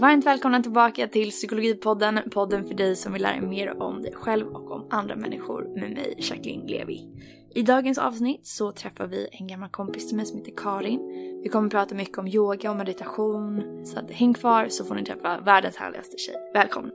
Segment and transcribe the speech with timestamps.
[0.00, 4.12] Varmt välkomna tillbaka till Psykologipodden, podden för dig som vill lära dig mer om dig
[4.14, 7.08] själv och om andra människor med mig, Jacqueline Levi.
[7.54, 11.00] I dagens avsnitt så träffar vi en gammal kompis till mig som heter Karin.
[11.42, 14.94] Vi kommer att prata mycket om yoga och meditation, så att häng kvar så får
[14.94, 16.36] ni träffa världens härligaste tjej.
[16.54, 16.90] Välkomna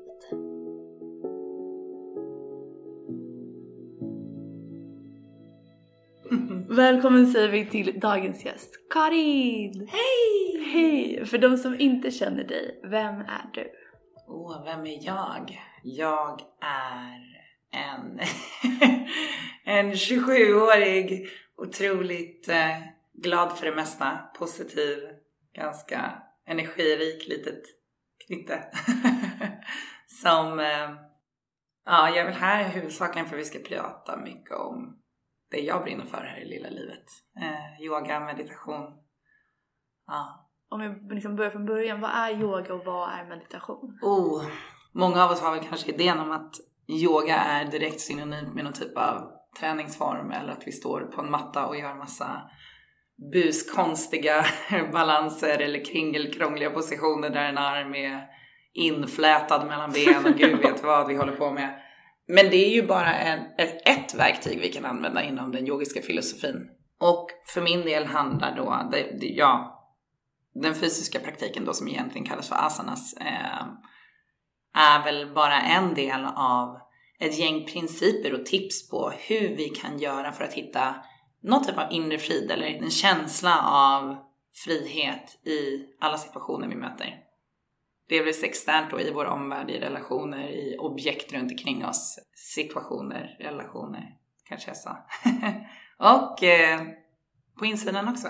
[6.76, 9.90] Välkommen säger vi till dagens gäst, Karin!
[9.92, 10.64] Hej!
[10.74, 11.26] Hej!
[11.26, 13.72] För de som inte känner dig, vem är du?
[14.28, 15.62] Åh, vem är jag?
[15.84, 17.22] Jag är
[17.72, 18.20] en,
[19.76, 22.80] en 27-årig, otroligt eh,
[23.14, 24.98] glad för det mesta, positiv,
[25.54, 26.14] ganska
[26.48, 27.64] energirik litet
[28.28, 28.64] knytte.
[30.08, 30.90] Som, eh,
[31.86, 35.05] ja, jag är väl här huvudsakligen för att vi ska prata mycket om
[35.56, 37.06] det jag brinner för här i lilla livet.
[37.42, 38.84] Eh, yoga, meditation.
[40.08, 40.50] Ja.
[40.70, 44.00] Om vi liksom börjar från början, vad är yoga och vad är meditation?
[44.02, 44.46] Oh,
[44.94, 46.56] många av oss har väl kanske idén om att
[46.88, 51.32] yoga är direkt synonymt med någon typ av träningsform eller att vi står på en
[51.32, 52.42] matta och gör massa
[53.34, 54.46] buskonstiga
[54.92, 58.28] balanser eller kringelkrångliga positioner där en arm är
[58.74, 61.82] inflätad mellan ben och gud vet vad vi håller på med.
[62.28, 66.02] Men det är ju bara en, ett, ett verktyg vi kan använda inom den yogiska
[66.02, 66.70] filosofin.
[67.00, 69.72] Och för min del handlar då, det, det, ja,
[70.54, 73.66] den fysiska praktiken då som egentligen kallas för asanas eh,
[74.78, 76.78] är väl bara en del av
[77.20, 80.96] ett gäng principer och tips på hur vi kan göra för att hitta
[81.44, 84.18] någon typ av inre frid eller en känsla av
[84.66, 87.25] frihet i alla situationer vi möter.
[88.10, 92.20] Delvis externt då i vår omvärld, i relationer, i objekt runt omkring oss,
[92.54, 94.04] situationer, relationer,
[94.50, 94.98] kanske jag sa.
[96.20, 96.82] och eh,
[97.60, 98.28] på insidan också.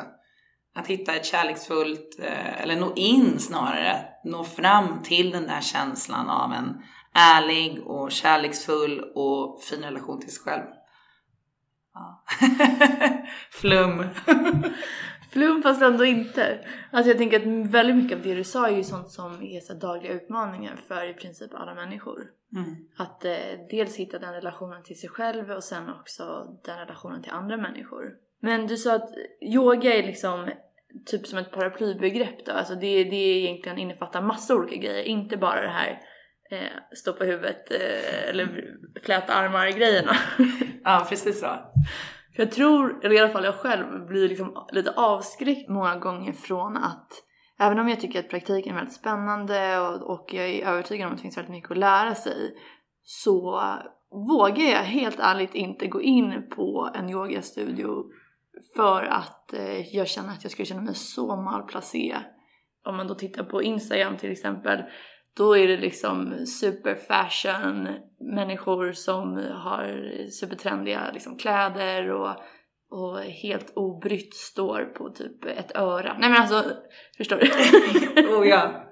[0.75, 6.29] Att hitta ett kärleksfullt, eh, eller nå in snarare, nå fram till den där känslan
[6.29, 6.81] av en
[7.13, 10.65] ärlig och kärleksfull och fin relation till sig själv.
[11.93, 12.23] Ja.
[13.51, 14.05] Flum.
[15.35, 16.59] Flum fast ändå inte.
[16.91, 19.59] Alltså jag tänker att väldigt mycket av det du sa är ju sånt som är
[19.59, 22.27] så dagliga utmaningar för i princip alla människor.
[22.55, 22.75] Mm.
[22.97, 26.23] Att eh, dels hitta den relationen till sig själv och sen också
[26.65, 28.13] den relationen till andra människor.
[28.39, 29.09] Men du sa att
[29.41, 30.49] yoga är liksom
[31.05, 35.61] typ som ett paraplybegrepp då, alltså det, det egentligen innefattar massa olika grejer, inte bara
[35.61, 36.01] det här
[36.51, 40.15] eh, stå på huvudet eh, eller fläta armar grejerna.
[40.83, 41.47] ja, precis så.
[42.35, 46.33] För jag tror, eller i alla fall jag själv, blir liksom lite avskräckt många gånger
[46.33, 47.21] från att
[47.59, 51.11] Även om jag tycker att praktiken är väldigt spännande och, och jag är övertygad om
[51.11, 52.55] att det finns väldigt mycket att lära sig
[53.03, 53.61] så
[54.11, 58.03] vågar jag helt ärligt inte gå in på en yogastudio
[58.75, 62.23] för att eh, jag känner att jag skulle känna mig så malplacerad.
[62.85, 64.83] Om man då tittar på Instagram till exempel,
[65.37, 67.87] då är det liksom super fashion
[68.19, 72.35] människor som har supertrendiga liksom kläder och,
[72.91, 76.17] och helt obrytt står på typ ett öra.
[76.19, 76.71] Nej men alltså,
[77.17, 77.47] förstår du?
[78.35, 78.81] oh ja.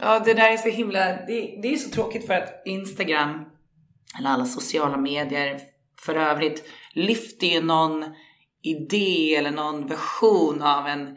[0.00, 3.44] Ja, det där är så himla, det, det är så tråkigt för att Instagram,
[4.18, 5.60] eller alla sociala medier
[6.00, 8.04] för övrigt, lyfter ju någon
[8.62, 11.16] idé eller någon version av en,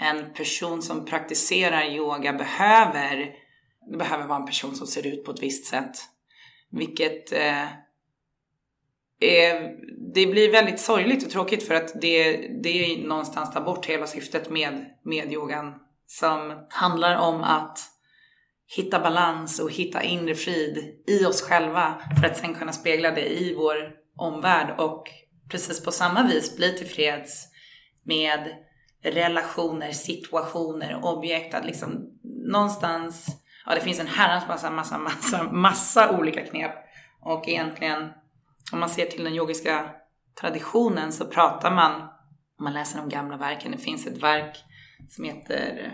[0.00, 3.45] en person som praktiserar yoga behöver.
[3.90, 5.96] Det behöver vara en person som ser ut på ett visst sätt.
[6.70, 7.66] Vilket eh,
[9.20, 9.76] är,
[10.14, 14.50] det blir väldigt sorgligt och tråkigt för att det, det någonstans tar bort hela syftet
[14.50, 15.74] med, med yogan.
[16.06, 17.78] Som handlar om att
[18.76, 23.40] hitta balans och hitta inre frid i oss själva för att sen kunna spegla det
[23.40, 25.08] i vår omvärld och
[25.50, 27.48] precis på samma vis bli tillfreds
[28.04, 28.48] med
[29.02, 31.54] relationer, situationer, objekt.
[31.54, 32.18] Att liksom
[32.52, 33.26] någonstans,
[33.66, 36.72] ja det finns en herrans massa, massa, massa, massa olika knep.
[37.20, 38.12] Och egentligen,
[38.72, 39.90] om man ser till den yogiska
[40.40, 42.00] traditionen så pratar man,
[42.58, 44.56] om man läser de gamla verken, det finns ett verk
[45.08, 45.92] som heter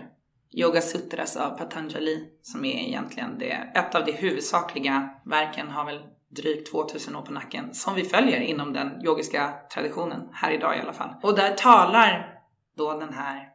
[0.51, 6.01] Yoga Sutras av Patanjali som är egentligen det, ett av de huvudsakliga verken har väl
[6.29, 10.79] drygt 2000 år på nacken som vi följer inom den yogiska traditionen här idag i
[10.79, 11.15] alla fall.
[11.23, 12.39] Och där talar
[12.77, 13.49] då den här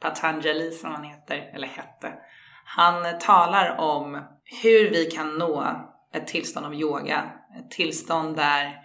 [0.00, 2.12] Patanjali som han heter, eller hette,
[2.64, 4.22] han talar om
[4.62, 5.76] hur vi kan nå
[6.14, 7.32] ett tillstånd av yoga.
[7.58, 8.76] Ett tillstånd där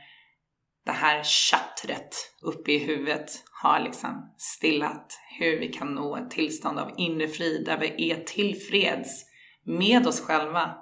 [0.85, 3.29] det här chattret uppe i huvudet
[3.61, 5.19] har liksom stillat.
[5.39, 9.25] Hur vi kan nå ett tillstånd av inre frid där vi är tillfreds
[9.63, 10.75] med oss själva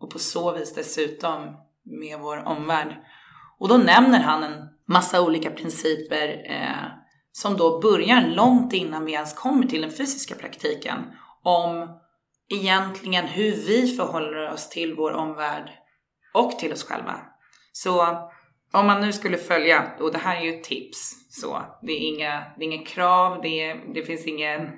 [0.00, 2.96] och på så vis dessutom med vår omvärld.
[3.58, 6.86] Och då nämner han en massa olika principer eh,
[7.32, 10.98] som då börjar långt innan vi ens kommer till den fysiska praktiken
[11.42, 12.00] om
[12.48, 15.70] egentligen hur vi förhåller oss till vår omvärld
[16.34, 17.20] och till oss själva.
[17.72, 18.00] Så
[18.72, 22.14] om man nu skulle följa, och det här är ju ett tips, så det är
[22.16, 24.70] inga, det är inga krav, det, är, det finns ingen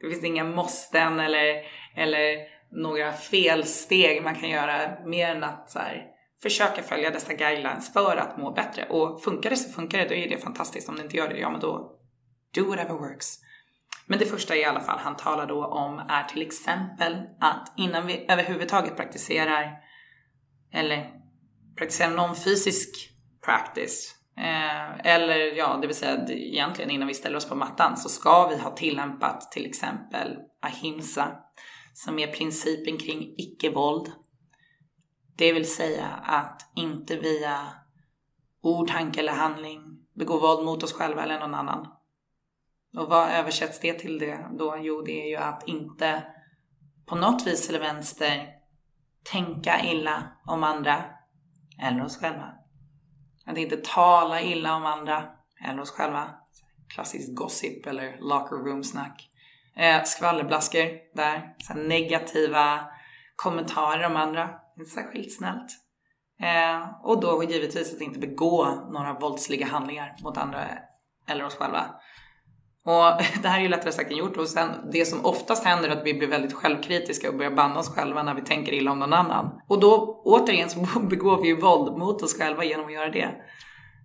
[0.00, 1.62] det finns inga måsten eller,
[1.96, 2.38] eller
[2.70, 6.06] några felsteg man kan göra mer än att så här,
[6.42, 8.86] försöka följa dessa guidelines för att må bättre.
[8.88, 10.88] Och funkar det så funkar det, då är det fantastiskt.
[10.88, 11.98] Om det inte gör det, ja men då
[12.54, 13.38] do whatever works.
[14.06, 18.06] Men det första i alla fall han talar då om är till exempel att innan
[18.06, 19.72] vi överhuvudtaget praktiserar
[20.72, 21.10] eller
[21.78, 23.10] praktiserar någon fysisk
[23.44, 28.08] practice eh, eller ja, det vill säga egentligen innan vi ställer oss på mattan så
[28.08, 31.36] ska vi ha tillämpat till exempel ahimsa
[31.94, 34.12] som är principen kring icke-våld.
[35.36, 37.58] Det vill säga att inte via
[38.62, 39.82] ord, tanke eller handling
[40.14, 41.95] begå våld mot oss själva eller någon annan.
[42.96, 44.76] Och vad översätts det till det då?
[44.78, 46.22] Jo, det är ju att inte
[47.06, 48.48] på något vis eller vänster
[49.32, 51.04] tänka illa om andra
[51.82, 52.52] eller oss själva.
[53.46, 55.24] Att inte tala illa om andra
[55.68, 56.30] eller oss själva.
[56.94, 59.30] Klassisk gossip eller locker room snack.
[59.76, 61.54] Eh, skvallerblaskor där.
[61.58, 62.80] Så negativa
[63.36, 64.50] kommentarer om andra.
[64.78, 65.70] Inte särskilt snällt.
[66.40, 70.68] Eh, och då givetvis att inte begå några våldsliga handlingar mot andra
[71.28, 71.94] eller oss själva.
[72.86, 75.88] Och det här är ju lättare sagt än gjort och sen det som oftast händer
[75.88, 78.92] är att vi blir väldigt självkritiska och börjar banna oss själva när vi tänker illa
[78.92, 79.60] om någon annan.
[79.68, 80.80] Och då återigen så
[81.10, 83.34] begår vi ju våld mot oss själva genom att göra det.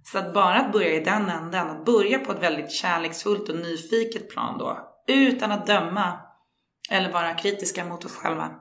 [0.03, 3.55] Så att bara att börja i den änden, att börja på ett väldigt kärleksfullt och
[3.55, 6.19] nyfiket plan då, utan att döma
[6.91, 8.51] eller vara kritiska mot oss själva.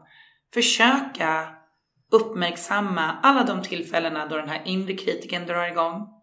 [0.55, 1.49] Försöka
[2.13, 6.20] uppmärksamma alla de tillfällena då den här inre kritiken drar igång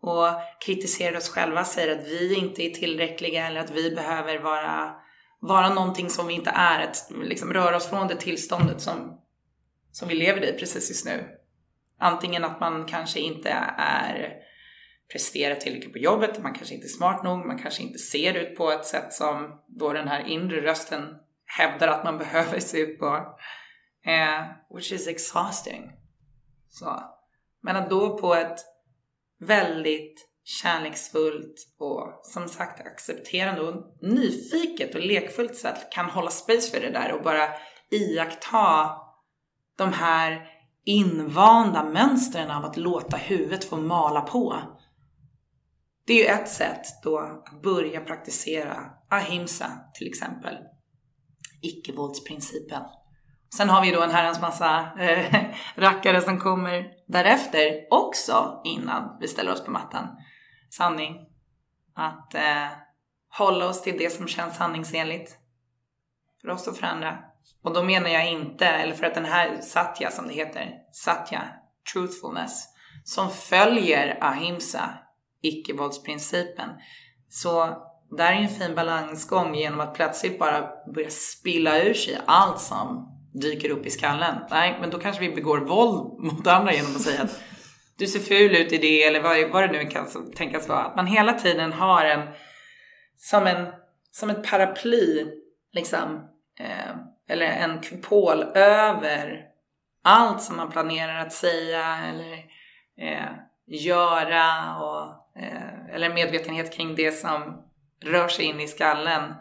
[0.00, 0.26] och
[0.66, 4.94] kritiserar oss själva, säger att vi inte är tillräckliga eller att vi behöver vara,
[5.40, 9.20] vara någonting som vi inte är, att liksom röra oss från det tillståndet som,
[9.92, 11.28] som vi lever i precis just nu.
[11.98, 14.32] Antingen att man kanske inte är
[15.12, 18.56] presterar tillräckligt på jobbet, man kanske inte är smart nog, man kanske inte ser ut
[18.56, 22.98] på ett sätt som då den här inre rösten hävdar att man behöver se ut
[22.98, 23.36] på.
[24.06, 24.44] Eh,
[24.74, 25.92] which is exhausting.
[26.68, 27.02] Så.
[27.60, 28.58] Men att då på ett
[29.40, 36.80] väldigt kärleksfullt och som sagt accepterande och nyfiket och lekfullt sätt kan hålla space för
[36.80, 37.48] det där och bara
[37.90, 38.90] iaktta
[39.76, 40.46] de här
[40.84, 44.56] invanda mönstren av att låta huvudet få mala på.
[46.06, 50.56] Det är ju ett sätt då att börja praktisera ahimsa till exempel.
[51.62, 52.82] Icke-våldsprincipen.
[53.56, 55.44] Sen har vi då en herrans massa eh,
[55.74, 60.08] rackare som kommer därefter också innan vi ställer oss på mattan.
[60.70, 61.26] Sanning.
[61.94, 62.66] Att eh,
[63.38, 65.36] hålla oss till det som känns sanningsenligt.
[66.40, 67.18] För oss och för andra.
[67.62, 71.42] Och då menar jag inte, eller för att den här satya som det heter, satya,
[71.92, 72.68] truthfulness,
[73.04, 74.98] som följer ahimsa,
[75.42, 76.70] icke-våldsprincipen.
[77.28, 77.76] Så
[78.16, 83.19] där är en fin balansgång genom att plötsligt bara börja spilla ur sig allt som
[83.32, 84.34] dyker upp i skallen.
[84.50, 87.40] Nej, men då kanske vi begår våld mot andra genom att säga att
[87.98, 90.06] du ser ful ut i det eller vad, vad det nu kan
[90.36, 90.84] tänkas vara.
[90.84, 92.28] Att man hela tiden har en
[93.16, 93.66] som, en,
[94.10, 95.26] som ett paraply
[95.72, 96.28] liksom,
[96.60, 96.96] eh,
[97.28, 99.44] eller en kupol över
[100.04, 102.32] allt som man planerar att säga eller
[103.00, 103.30] eh,
[103.66, 107.62] göra och, eh, eller medvetenhet kring det som
[108.04, 109.34] rör sig in i skallen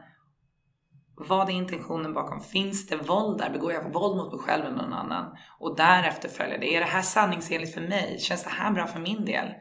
[1.20, 2.42] vad är intentionen bakom?
[2.42, 3.50] Finns det våld där?
[3.50, 5.38] Begår jag våld mot mig själv eller någon annan?
[5.60, 6.76] Och därefter följer det.
[6.76, 8.20] Är det här sanningsenligt för mig?
[8.20, 9.54] Känns det här bra för min del?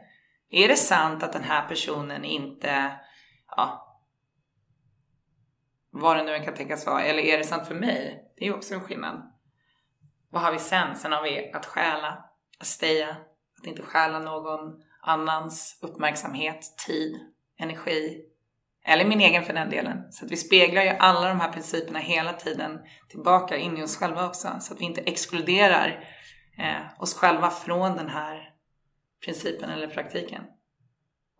[0.49, 2.99] Är det sant att den här personen inte,
[3.55, 3.85] ja,
[5.91, 8.31] vad det nu kan tänkas vara, eller är det sant för mig?
[8.37, 9.33] Det är ju också en skillnad.
[10.29, 10.95] Vad har vi sen?
[10.95, 12.25] Sen har vi att stjäla,
[12.59, 13.09] att steja,
[13.59, 17.19] att inte stjäla någon annans uppmärksamhet, tid,
[17.57, 18.28] energi,
[18.85, 20.11] eller min egen för den delen.
[20.11, 23.97] Så att vi speglar ju alla de här principerna hela tiden tillbaka in i oss
[23.97, 24.47] själva också.
[24.59, 26.03] Så att vi inte exkluderar
[26.59, 28.49] eh, oss själva från den här
[29.25, 30.41] principen eller praktiken.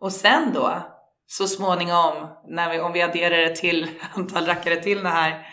[0.00, 0.82] Och sen då,
[1.26, 5.46] så småningom, när vi, om vi adderar det till antal rackare till det här,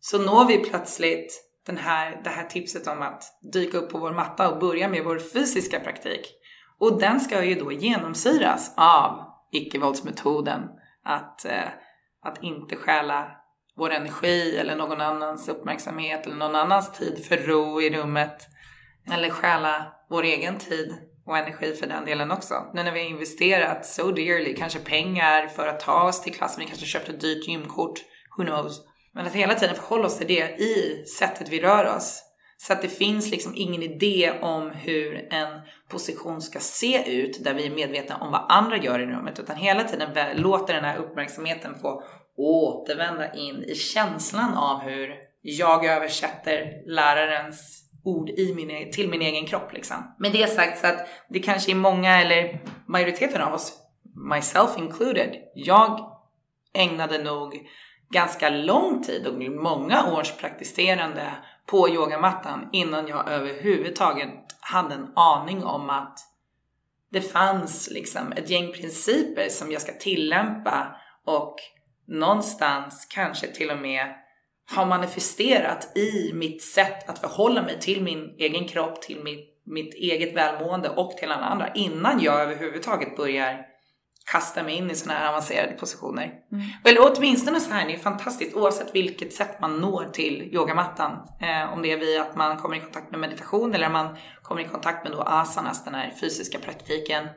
[0.00, 4.12] så når vi plötsligt den här, det här tipset om att dyka upp på vår
[4.12, 6.26] matta och börja med vår fysiska praktik.
[6.78, 10.62] Och den ska ju då genomsyras av icke-våldsmetoden
[11.04, 11.68] att, eh,
[12.22, 13.30] att inte stjäla
[13.76, 18.48] vår energi eller någon annans uppmärksamhet eller någon annans tid för ro i rummet.
[19.12, 20.94] Eller stjäla vår egen tid
[21.26, 22.54] och energi för den delen också.
[22.74, 26.60] Nu när vi har investerat so dearly, kanske pengar för att ta oss till klassen,
[26.60, 28.00] vi kanske köpt ett dyrt gymkort,
[28.36, 28.80] who knows.
[29.14, 32.23] Men att hela tiden förhålla oss till det i sättet vi rör oss.
[32.56, 37.54] Så att det finns liksom ingen idé om hur en position ska se ut där
[37.54, 40.96] vi är medvetna om vad andra gör i rummet utan hela tiden låter den här
[40.96, 42.02] uppmärksamheten få
[42.36, 49.22] återvända in i känslan av hur jag översätter lärarens ord i min, e- till min
[49.22, 49.72] egen kropp.
[49.72, 50.14] Liksom.
[50.18, 53.72] Med det sagt så att det kanske är många, eller majoriteten av oss,
[54.30, 56.00] myself included, jag
[56.74, 57.60] ägnade nog
[58.10, 61.32] ganska lång tid och många års praktiserande
[61.66, 64.30] på yogamattan innan jag överhuvudtaget
[64.60, 66.18] hade en aning om att
[67.12, 71.56] det fanns liksom ett gäng principer som jag ska tillämpa och
[72.06, 74.14] någonstans kanske till och med
[74.70, 79.94] har manifesterat i mitt sätt att förhålla mig till min egen kropp, till mitt, mitt
[79.94, 83.73] eget välmående och till alla andra innan jag överhuvudtaget börjar
[84.32, 86.32] kasta mig in i sådana här avancerade positioner.
[86.52, 86.64] Mm.
[86.84, 91.12] Eller åtminstone så här, det är fantastiskt oavsett vilket sätt man når till yogamattan.
[91.40, 94.60] Eh, om det är via att man kommer i kontakt med meditation eller man kommer
[94.60, 97.28] i kontakt med då asanas, den här fysiska praktiken.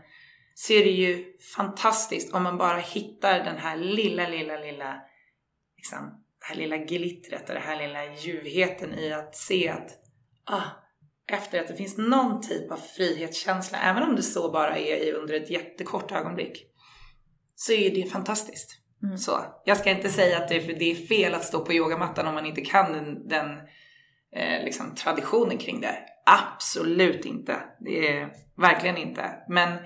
[0.56, 1.25] Så är det ju
[1.56, 4.96] fantastiskt om man bara hittar den här lilla, lilla, lilla
[5.77, 6.00] liksom,
[6.39, 9.89] det här lilla glittret och det här lilla ljuvheten i att se att
[10.46, 10.62] ah,
[11.32, 15.34] efter att det finns någon typ av frihetskänsla, även om det så bara är under
[15.34, 16.63] ett jättekort ögonblick,
[17.59, 18.79] så är det fantastiskt.
[19.03, 19.17] Mm.
[19.17, 22.27] Så, jag ska inte säga att det är, det är fel att stå på yogamattan
[22.27, 23.57] om man inte kan den, den
[24.35, 25.95] eh, liksom, traditionen kring det.
[26.25, 27.55] Absolut inte.
[27.79, 29.43] Det är verkligen inte.
[29.49, 29.77] Men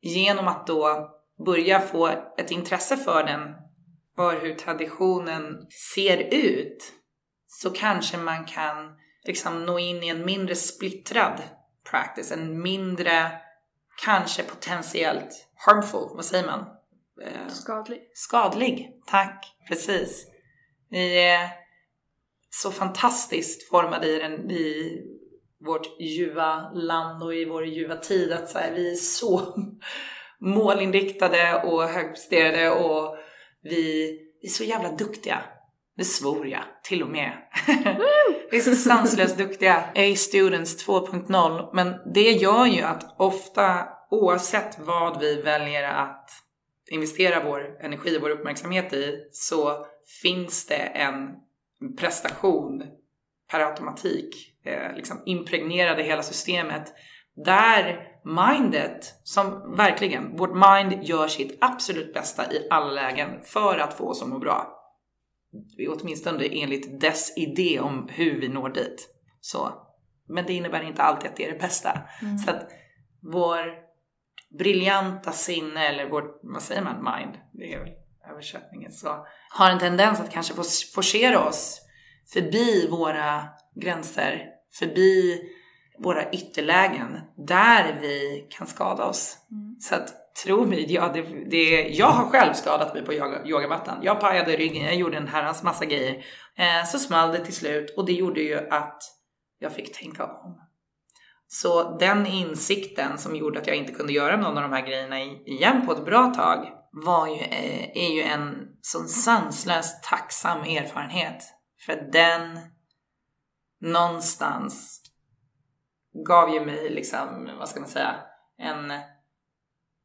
[0.00, 1.10] genom att då
[1.46, 2.06] börja få
[2.38, 3.54] ett intresse för den
[4.16, 6.92] för hur traditionen ser ut
[7.46, 11.42] så kanske man kan liksom nå in i en mindre splittrad
[11.90, 13.32] practice, en mindre
[14.04, 16.60] kanske potentiellt harmful, vad säger man?
[17.22, 18.10] Eh, skadlig.
[18.14, 19.56] Skadlig, tack.
[19.68, 20.26] Precis.
[20.90, 21.50] Vi är
[22.50, 25.00] så fantastiskt formade i, den, i
[25.66, 29.40] vårt ljuva land och i vår ljuva tid att så här, vi är så
[30.40, 33.16] målinriktade och högpresterade och
[33.62, 34.10] vi
[34.42, 35.42] är så jävla duktiga.
[35.96, 37.32] Det svor jag till och med.
[38.50, 39.76] vi är så sanslöst duktiga.
[39.94, 41.70] A-students 2.0.
[41.74, 46.30] Men det gör ju att ofta, oavsett vad vi väljer att
[46.90, 49.86] investera vår energi och vår uppmärksamhet i, så
[50.22, 51.28] finns det en
[51.98, 52.82] prestation
[53.50, 56.92] per automatik eh, liksom impregnerade hela systemet
[57.44, 63.94] där mindet, som verkligen, vårt mind gör sitt absolut bästa i alla lägen för att
[63.94, 64.72] få oss att må bra.
[65.88, 69.08] Åtminstone enligt dess idé om hur vi når dit.
[69.40, 69.72] Så.
[70.28, 72.00] Men det innebär inte alltid att det är det bästa.
[72.22, 72.38] Mm.
[72.38, 72.68] Så att
[73.32, 73.85] vår
[74.58, 77.92] briljanta sinne, eller vårt, vad säger man, mind, det är väl
[78.30, 80.54] översättningen, så har en tendens att kanske
[80.94, 81.80] forcera oss
[82.32, 84.46] förbi våra gränser,
[84.78, 85.42] förbi
[85.98, 89.36] våra ytterlägen där vi kan skada oss.
[89.50, 89.76] Mm.
[89.80, 93.98] Så att tro mig, ja, det, det, jag har själv skadat mig på yoga, yogamattan.
[94.02, 96.24] Jag pajade ryggen, jag gjorde en herrans massa grejer.
[96.56, 99.02] Eh, så small det till slut och det gjorde ju att
[99.58, 100.60] jag fick tänka om.
[101.48, 105.20] Så den insikten som gjorde att jag inte kunde göra någon av de här grejerna
[105.20, 106.72] igen på ett bra tag
[107.04, 111.42] var ju, eh, är ju en sån sanslöst tacksam erfarenhet.
[111.86, 112.58] För den
[113.80, 115.02] någonstans
[116.26, 118.14] gav ju mig liksom, vad ska man säga,
[118.58, 118.88] en,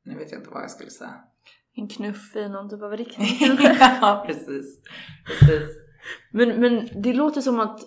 [0.06, 1.16] nu vet jag inte vad jag skulle säga.
[1.76, 3.28] En knuff i någon typ av riktning?
[3.80, 4.84] ja, precis.
[5.28, 5.78] precis.
[6.32, 7.80] Men, men det låter som att,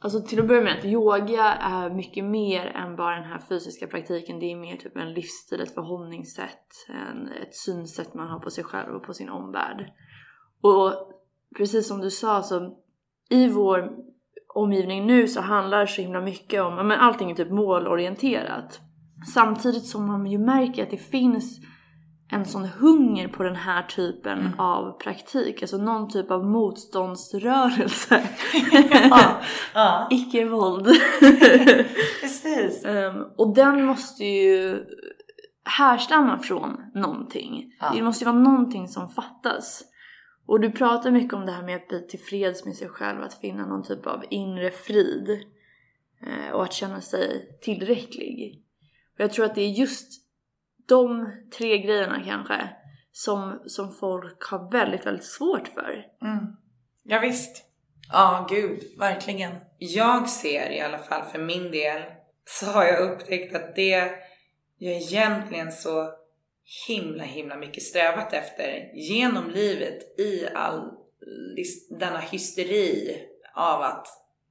[0.00, 3.86] alltså till att börja med, att yoga är mycket mer än bara den här fysiska
[3.86, 4.40] praktiken.
[4.40, 8.64] Det är mer typ en livsstil, ett förhållningssätt, en, ett synsätt man har på sig
[8.64, 9.92] själv och på sin omvärld.
[10.62, 10.92] Och
[11.56, 12.76] precis som du sa så
[13.30, 13.90] i vår
[14.54, 18.80] omgivning nu så handlar så himla mycket om, men allting är typ målorienterat.
[19.34, 21.60] Samtidigt som man ju märker att det finns
[22.32, 24.60] en sån hunger på den här typen mm.
[24.60, 28.28] av praktik, alltså någon typ av motståndsrörelse.
[29.10, 29.40] ja,
[29.74, 30.08] ja.
[30.10, 30.86] Icke-våld.
[32.20, 32.84] Precis.
[32.84, 34.84] Um, och den måste ju
[35.64, 37.72] härstamma från någonting.
[37.80, 37.92] Ja.
[37.94, 39.82] Det måste ju vara någonting som fattas.
[40.46, 43.34] Och du pratar mycket om det här med att bli tillfreds med sig själv, att
[43.34, 45.30] finna någon typ av inre frid
[46.26, 48.62] eh, och att känna sig tillräcklig.
[49.14, 50.29] Och jag tror att det är just
[50.90, 52.68] de tre grejerna kanske
[53.12, 56.04] som, som folk har väldigt, väldigt svårt för.
[56.22, 56.56] Mm.
[57.02, 57.64] Ja, visst.
[58.12, 59.52] Ja, gud, verkligen.
[59.78, 62.02] Jag ser i alla fall för min del
[62.44, 64.10] så har jag upptäckt att det
[64.78, 66.12] jag egentligen så
[66.86, 70.90] himla himla mycket strävat efter genom livet i all
[71.98, 73.16] denna hysteri
[73.54, 74.06] av att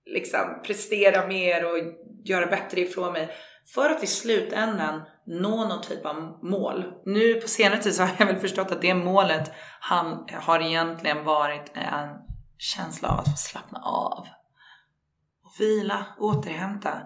[0.06, 1.78] liksom prestera mer och
[2.24, 3.30] göra bättre ifrån mig
[3.74, 6.94] för att i slutändan nå någon typ av mål.
[7.06, 11.24] Nu på senare tid så har jag väl förstått att det målet han har egentligen
[11.24, 12.10] varit en
[12.58, 14.28] känsla av att få slappna av
[15.44, 17.02] och vila, återhämta,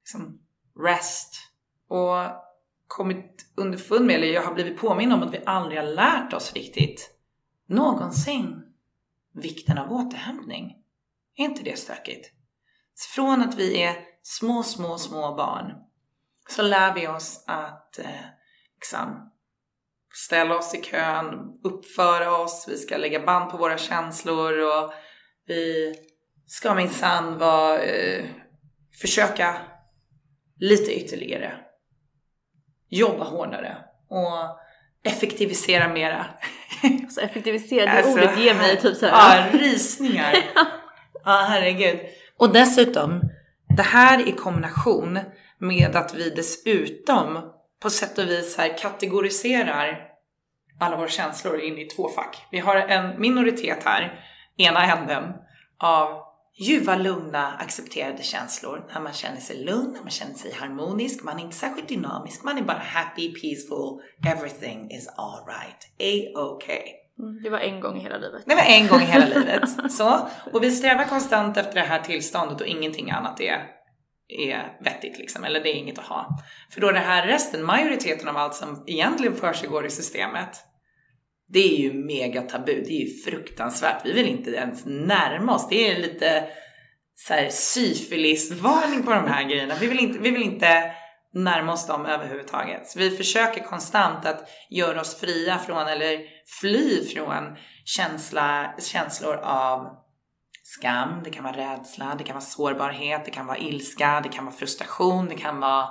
[0.00, 0.40] liksom
[0.84, 1.34] rest
[1.88, 2.16] och
[2.86, 6.52] kommit underfund med, eller jag har blivit påminn om att vi aldrig har lärt oss
[6.52, 7.10] riktigt
[7.66, 8.62] någonsin
[9.34, 10.76] vikten av återhämtning.
[11.36, 12.32] Är inte det stökigt?
[13.14, 15.87] Från att vi är små, små, små barn
[16.48, 18.06] så lär vi oss att eh,
[18.74, 19.32] liksom,
[20.14, 24.92] ställa oss i kön, uppföra oss, vi ska lägga band på våra känslor och
[25.46, 25.94] vi
[26.46, 28.24] ska minsann vara, eh,
[29.00, 29.56] försöka
[30.60, 31.54] lite ytterligare.
[32.88, 33.76] Jobba hårdare
[34.08, 34.58] och
[35.04, 36.26] effektivisera mera.
[37.10, 39.50] Så effektivisera, det alltså, ordet ger mig typ såhär.
[39.52, 40.36] Ja, rysningar.
[41.24, 42.00] ja, herregud.
[42.36, 43.20] Och dessutom,
[43.76, 45.18] det här i kombination
[45.58, 50.08] med att vi dessutom på sätt och vis här kategoriserar
[50.80, 52.46] alla våra känslor in i två fack.
[52.50, 54.24] Vi har en minoritet här,
[54.56, 55.32] ena änden
[55.78, 58.86] av ljuva, lugna, accepterade känslor.
[58.94, 62.44] När man känner sig lugn, när man känner sig harmonisk, man är inte särskilt dynamisk,
[62.44, 66.82] man är bara happy, peaceful, everything is alright, a-okay.
[67.18, 68.42] Mm, det var en gång i hela livet.
[68.46, 69.92] Det var en gång i hela livet.
[69.92, 73.77] Så, och vi strävar konstant efter det här tillståndet och ingenting annat är,
[74.28, 76.38] är vettigt liksom, eller det är inget att ha.
[76.70, 80.64] För då det här resten, majoriteten av allt som egentligen försiggår i systemet,
[81.48, 82.84] det är ju mega tabu.
[82.86, 84.06] Det är ju fruktansvärt.
[84.06, 85.68] Vi vill inte ens närma oss.
[85.68, 86.44] Det är lite
[87.14, 89.74] så här syfilisvarning på de här grejerna.
[89.80, 90.92] Vi vill inte, vi vill inte
[91.34, 92.86] närma oss dem överhuvudtaget.
[92.86, 96.20] Så vi försöker konstant att göra oss fria från eller
[96.60, 100.07] fly från känsla, känslor av
[100.68, 104.44] skam, det kan vara rädsla, det kan vara sårbarhet, det kan vara ilska, det kan
[104.44, 105.88] vara frustration, det kan vara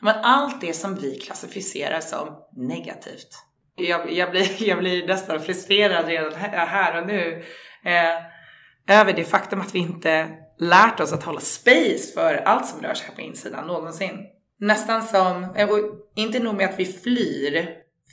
[0.00, 3.48] men allt det som vi klassificerar som negativt
[3.78, 7.44] jag, jag, blir, jag blir nästan frustrerad redan här och nu
[7.84, 12.82] eh, över det faktum att vi inte lärt oss att hålla space för allt som
[12.82, 14.18] rör sig på insidan någonsin.
[14.60, 15.78] Nästan som, eh, och
[16.16, 17.68] inte nog med att vi flyr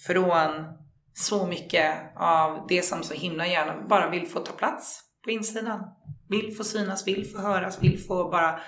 [0.07, 0.65] från
[1.13, 5.83] så mycket av det som så himla gärna bara vill få ta plats på insidan.
[6.29, 8.59] Vill få synas, vill få höras, vill få bara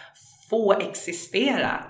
[0.49, 1.83] få existera.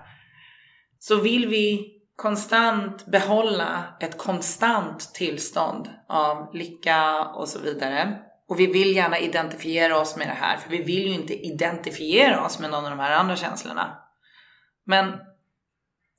[1.00, 8.18] Så vill vi konstant behålla ett konstant tillstånd av lycka och så vidare.
[8.48, 12.46] Och vi vill gärna identifiera oss med det här, för vi vill ju inte identifiera
[12.46, 13.98] oss med någon av de här andra känslorna.
[14.84, 15.14] Men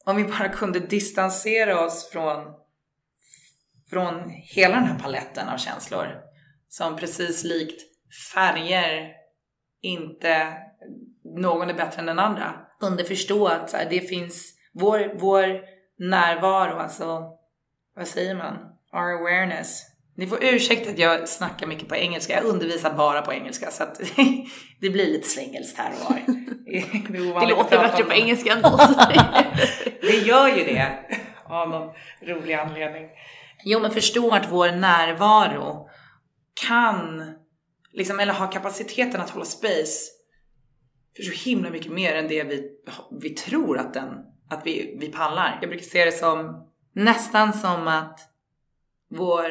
[0.05, 2.45] om vi bara kunde distansera oss från,
[3.91, 6.07] från hela den här paletten av känslor
[6.69, 7.83] som precis likt
[8.35, 9.13] färger
[9.83, 10.53] inte
[11.25, 12.55] någon är bättre än den andra.
[12.81, 15.61] Underförstå att det finns vår, vår
[15.99, 17.39] närvaro, alltså
[17.97, 18.55] vad säger man?
[18.93, 19.83] Our awareness.
[20.17, 22.33] Ni får ursäkta att jag snackar mycket på engelska.
[22.33, 24.01] Jag undervisar bara på engelska så att
[24.81, 26.23] det blir lite slängelskt här och var.
[26.71, 28.69] Det, det låter bättre på engelska ändå.
[30.01, 30.99] det gör ju det
[31.45, 33.09] av någon rolig anledning.
[33.65, 35.89] Jo, men förstå att vår närvaro
[36.67, 37.35] kan,
[37.93, 40.11] liksom, eller har kapaciteten att hålla space
[41.17, 42.71] för så himla mycket mer än det vi,
[43.21, 44.09] vi tror att den
[44.51, 45.59] att vi, vi pallar.
[45.61, 48.21] Jag brukar se det som nästan som att
[49.11, 49.51] vår,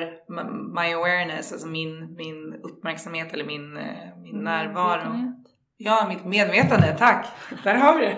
[0.74, 5.34] my awareness, alltså min, min uppmärksamhet eller min, eh, min närvaro.
[5.78, 7.28] Ja, mitt medvetande, tack!
[7.64, 8.18] Där har vi det!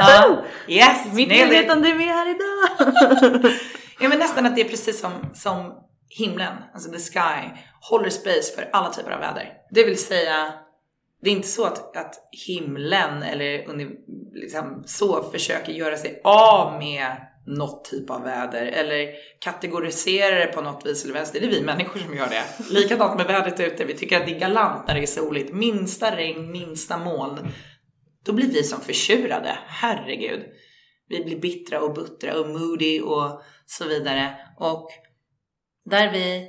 [0.00, 1.14] ja, yes!
[1.14, 3.52] Mitt medvetande är med här idag!
[4.00, 8.54] ja, men nästan att det är precis som, som himlen, alltså the sky, håller space
[8.56, 9.52] för alla typer av väder.
[9.70, 10.54] Det vill säga
[11.22, 13.66] det är inte så att, att himlen eller
[14.34, 17.16] liksom, så försöker göra sig av med
[17.46, 19.08] något typ av väder eller
[19.40, 21.40] kategorisera det på något vis eller vänster.
[21.40, 22.44] Det är vi människor som gör det.
[22.70, 23.84] Likadant med vädret ute.
[23.84, 25.52] Vi tycker att det är galant när det är soligt.
[25.52, 27.48] Minsta regn, minsta moln.
[28.24, 29.58] Då blir vi som förtjurade.
[29.66, 30.42] Herregud.
[31.08, 34.36] Vi blir bittra och buttra och moody och så vidare.
[34.58, 34.90] Och
[35.90, 36.48] där vi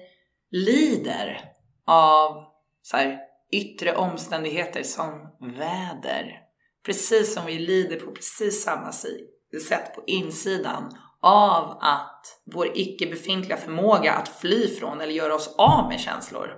[0.51, 1.41] lider
[1.85, 2.43] av
[2.81, 3.19] så här,
[3.51, 5.11] yttre omständigheter som
[5.57, 6.41] väder.
[6.85, 13.57] Precis som vi lider på precis samma sätt på insidan av att vår icke befintliga
[13.57, 16.49] förmåga att fly från eller göra oss av med känslor.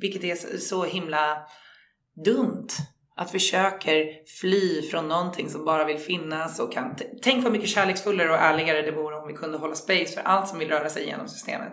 [0.00, 1.46] Vilket är så himla
[2.24, 2.68] dumt.
[3.16, 3.90] Att försöka
[4.40, 6.96] fly från någonting som bara vill finnas och kan...
[7.22, 10.48] Tänk vad mycket kärleksfullare och ärligare det vore om vi kunde hålla space för allt
[10.48, 11.72] som vill röra sig genom systemet.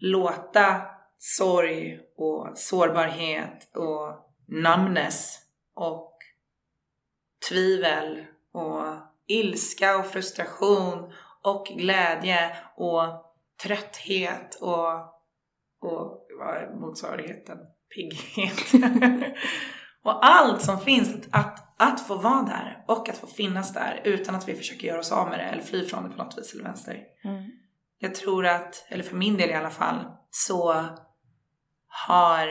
[0.00, 0.82] Låta
[1.18, 5.38] sorg och sårbarhet och namnes
[5.74, 6.18] och
[7.48, 8.84] tvivel och
[9.26, 14.92] ilska och frustration och glädje och trötthet och,
[15.80, 17.58] och vad är motsvarigheten?
[17.94, 18.84] Pigghet.
[20.02, 24.34] och allt som finns att, att få vara där och att få finnas där utan
[24.34, 26.54] att vi försöker göra oss av med det eller fly från det på något vis
[26.54, 27.02] eller vänster.
[27.24, 27.50] Mm.
[27.98, 30.84] Jag tror att, eller för min del i alla fall, så
[31.86, 32.48] har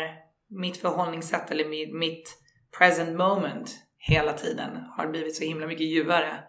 [0.50, 2.38] mitt förhållningssätt eller mitt,
[2.78, 6.44] present moment hela tiden har blivit så himla mycket ljuvare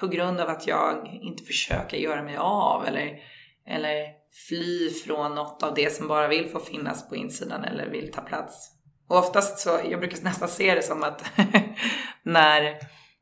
[0.00, 3.18] på grund av att jag inte försöker göra mig av eller,
[3.66, 4.06] eller
[4.48, 8.20] fly från något av det som bara vill få finnas på insidan eller vill ta
[8.20, 8.72] plats.
[9.08, 11.24] Och oftast så, jag brukar nästan se det som att
[12.22, 12.78] när,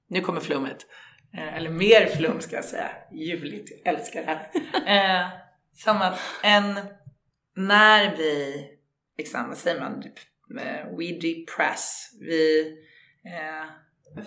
[0.08, 0.86] nu kommer flummet,
[1.32, 5.22] eller mer flum ska jag säga, ljuvligt, jag älskar det här.
[5.22, 5.28] Eh,
[5.74, 6.74] som att en,
[7.56, 8.64] när vi,
[9.18, 10.02] liksom, vad säger man,
[10.60, 12.60] eh, we depress, vi
[13.24, 13.70] eh,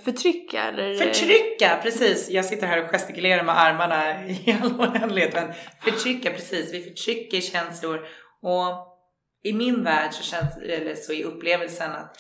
[0.04, 0.94] Förtrycka eller?
[0.94, 2.30] Förtrycka, precis.
[2.30, 5.34] Jag sitter här och gestikulerar med armarna i all oändlighet.
[5.34, 6.74] Men förtrycka, precis.
[6.74, 8.00] Vi förtrycker känslor.
[8.42, 8.98] Och
[9.44, 12.18] i min värld så, känns, eller så är upplevelsen att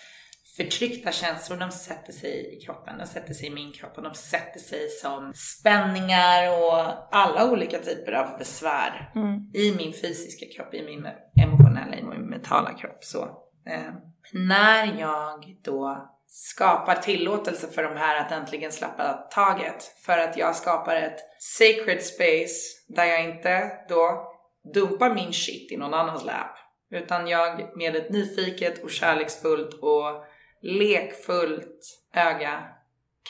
[0.59, 2.97] förtryckta känslor, de sätter sig i kroppen.
[2.97, 7.79] De sätter sig i min kropp och de sätter sig som spänningar och alla olika
[7.79, 9.51] typer av besvär Mm.
[9.53, 11.07] i min fysiska kropp, i min
[11.43, 13.03] emotionella, i min mentala kropp.
[13.03, 13.23] Så,
[13.69, 13.93] eh,
[14.33, 19.83] när jag då skapar tillåtelse för de här att äntligen släppa taget.
[20.05, 22.55] För att jag skapar ett sacred space
[22.87, 24.31] där jag inte då
[24.73, 26.55] dumpar min shit i någon annans lap.
[26.91, 30.25] Utan jag med ett nyfiket och kärleksfullt och
[30.61, 32.63] lekfullt öga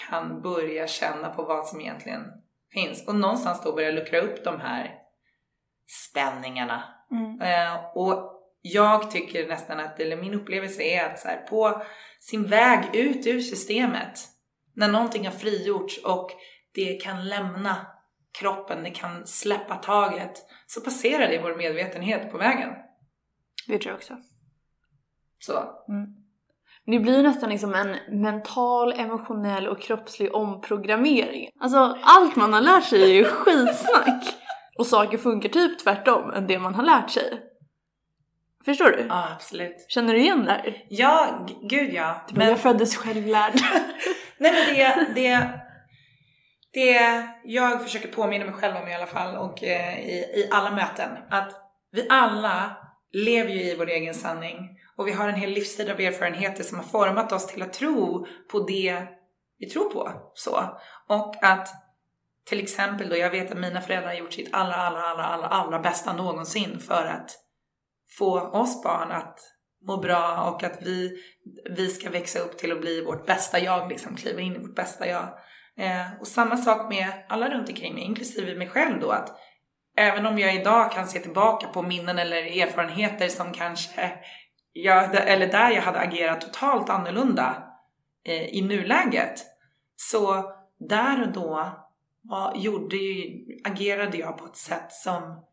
[0.07, 2.23] kan börja känna på vad som egentligen
[2.73, 3.07] finns.
[3.07, 4.95] Och någonstans då börja luckra upp de här
[5.87, 6.83] spänningarna.
[7.11, 7.41] Mm.
[7.41, 11.81] Eh, och jag tycker nästan att, eller min upplevelse är att så här, på
[12.19, 14.19] sin väg ut ur systemet,
[14.73, 16.31] när någonting har frigjorts och
[16.73, 17.87] det kan lämna
[18.31, 20.31] kroppen, det kan släppa taget,
[20.67, 22.69] så passerar det vår medvetenhet på vägen.
[23.67, 24.17] Det tror jag också.
[25.39, 25.85] Så.
[25.89, 26.18] Mm.
[26.91, 31.49] Det blir nästan liksom en mental, emotionell och kroppslig omprogrammering.
[31.59, 34.23] Alltså allt man har lärt sig är ju skitsnack.
[34.77, 37.41] Och saker funkar typ tvärtom än det man har lärt sig.
[38.65, 39.05] Förstår du?
[39.09, 39.85] Ja, absolut.
[39.87, 40.83] Känner du igen det här?
[40.89, 42.25] Ja, g- gud ja.
[42.33, 43.53] Men jag föddes självlärd.
[44.37, 45.49] Nej men det, det,
[46.73, 50.71] det jag försöker påminna mig själv om i alla fall och eh, i, i alla
[50.71, 51.51] möten att
[51.91, 52.77] vi alla
[53.13, 54.69] lever ju i vår egen sanning
[54.99, 58.27] och vi har en hel livstid av erfarenheter som har format oss till att tro
[58.51, 59.03] på det
[59.59, 60.11] vi tror på.
[60.33, 60.79] Så.
[61.07, 61.67] Och att
[62.45, 65.47] till exempel då, jag vet att mina föräldrar har gjort sitt allra, allra, allra, allra,
[65.47, 67.31] allra bästa någonsin för att
[68.17, 69.39] få oss barn att
[69.87, 71.23] må bra och att vi,
[71.75, 74.75] vi ska växa upp till att bli vårt bästa jag, liksom kliva in i vårt
[74.75, 75.27] bästa jag.
[75.77, 79.39] Eh, och samma sak med alla runt omkring mig, inklusive mig själv då, att
[79.97, 84.11] även om jag idag kan se tillbaka på minnen eller erfarenheter som kanske
[84.73, 87.63] jag, eller där jag hade agerat totalt annorlunda
[88.25, 89.45] eh, i nuläget,
[89.95, 90.43] så
[90.79, 91.79] där och då
[92.21, 95.45] var, gjorde, ju- agerade jag på ett sätt som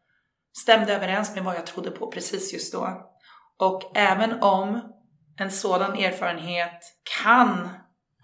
[0.62, 3.12] stämde överens med vad jag trodde på precis just då.
[3.58, 4.92] Och även om
[5.38, 6.80] en sådan erfarenhet
[7.22, 7.68] kan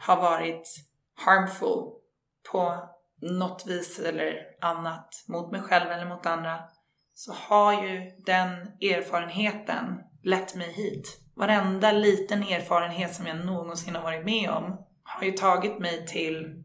[0.06, 0.68] ha varit
[1.14, 1.92] harmful
[2.52, 2.88] på
[3.20, 6.58] något vis eller annat mot mig själv eller mot andra
[7.14, 8.48] så har ju den
[8.80, 11.20] erfarenheten lett mig hit.
[11.36, 16.64] Varenda liten erfarenhet som jag någonsin har varit med om har ju tagit mig till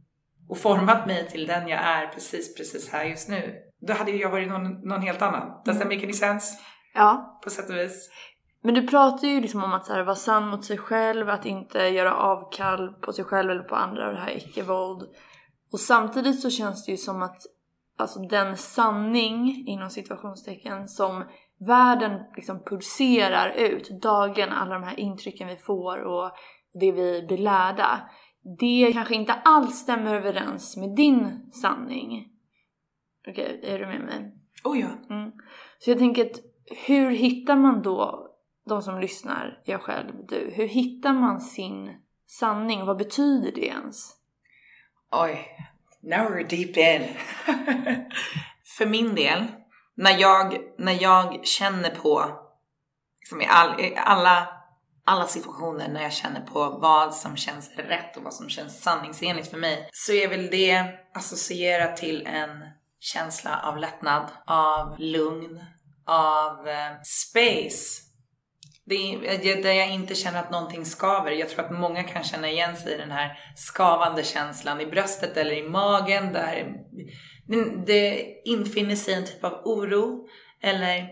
[0.50, 3.56] och format mig till den jag är precis, precis här just nu.
[3.88, 5.62] Då hade ju jag varit någon, någon helt annan.
[5.66, 6.58] Does that make any sense?
[6.94, 7.40] ja.
[7.44, 8.10] På sätt och vis.
[8.64, 11.80] Men du pratar ju liksom om att här, vara sann mot sig själv, att inte
[11.80, 15.02] göra avkall på sig själv eller på andra och det här icke-våld.
[15.72, 17.42] Och samtidigt så känns det ju som att
[17.98, 21.24] alltså den sanning inom situationstecken som
[21.60, 26.32] världen liksom pulserar ut dagligen, alla de här intrycken vi får och
[26.74, 28.10] det vi blir lärda.
[28.60, 32.32] Det kanske inte alls stämmer överens med din sanning.
[33.28, 34.34] Okej, är du med mig?
[34.64, 34.88] Oh ja.
[35.10, 35.32] Mm.
[35.80, 36.40] Så jag tänker att
[36.88, 38.30] hur hittar man då,
[38.66, 42.86] de som lyssnar, jag själv, du, hur hittar man sin sanning?
[42.86, 44.14] Vad betyder det ens?
[45.12, 45.48] Oj,
[46.04, 47.08] now we're deep in.
[48.78, 49.46] För min del,
[49.98, 52.40] när jag, när jag känner på,
[53.20, 54.48] liksom i, all, i alla,
[55.06, 59.50] alla situationer när jag känner på vad som känns rätt och vad som känns sanningsenligt
[59.50, 60.84] för mig, så är väl det
[61.14, 62.64] associerat till en
[63.00, 65.66] känsla av lättnad, av lugn,
[66.06, 68.07] av eh, space
[68.96, 71.32] är, där jag inte känner att någonting skaver.
[71.32, 75.38] Jag tror att många kan känna igen sig i den här skavande känslan i bröstet
[75.38, 76.76] eller i magen där
[77.86, 80.28] det infinner sig en typ av oro
[80.62, 81.08] eller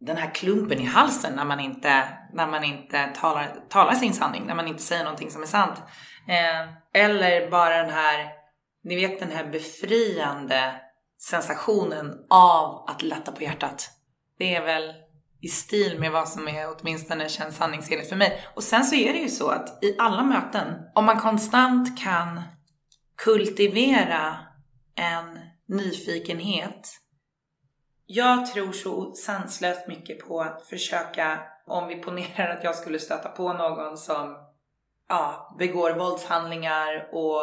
[0.00, 4.44] den här klumpen i halsen när man inte, när man inte talar, talar sin sanning,
[4.46, 5.82] när man inte säger någonting som är sant.
[6.28, 8.30] Eh, eller bara den här,
[8.84, 10.80] ni vet den här befriande
[11.18, 13.90] sensationen av att lätta på hjärtat.
[14.38, 14.92] Det är väl
[15.42, 18.46] i stil med vad som är åtminstone känns sanningsenligt för mig.
[18.54, 22.42] Och sen så är det ju så att i alla möten, om man konstant kan
[23.16, 24.36] kultivera
[24.94, 26.88] en nyfikenhet.
[28.06, 33.28] Jag tror så sanslöst mycket på att försöka, om vi ponerar att jag skulle stöta
[33.28, 34.36] på någon som
[35.08, 37.42] ja, begår våldshandlingar och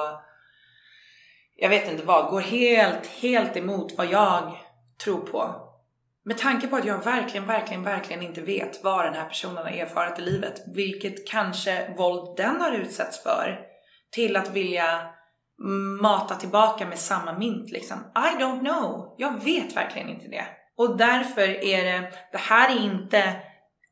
[1.56, 4.58] jag vet inte vad, går helt, helt emot vad jag
[5.04, 5.69] tror på.
[6.26, 9.72] Med tanke på att jag verkligen, verkligen, verkligen inte vet vad den här personen har
[9.72, 13.60] erfarit i livet, vilket kanske våld den har utsatts för,
[14.12, 15.02] till att vilja
[16.02, 17.98] mata tillbaka med samma mynt liksom.
[17.98, 19.16] I don't know.
[19.18, 20.46] Jag vet verkligen inte det.
[20.78, 23.36] Och därför är det, det här är inte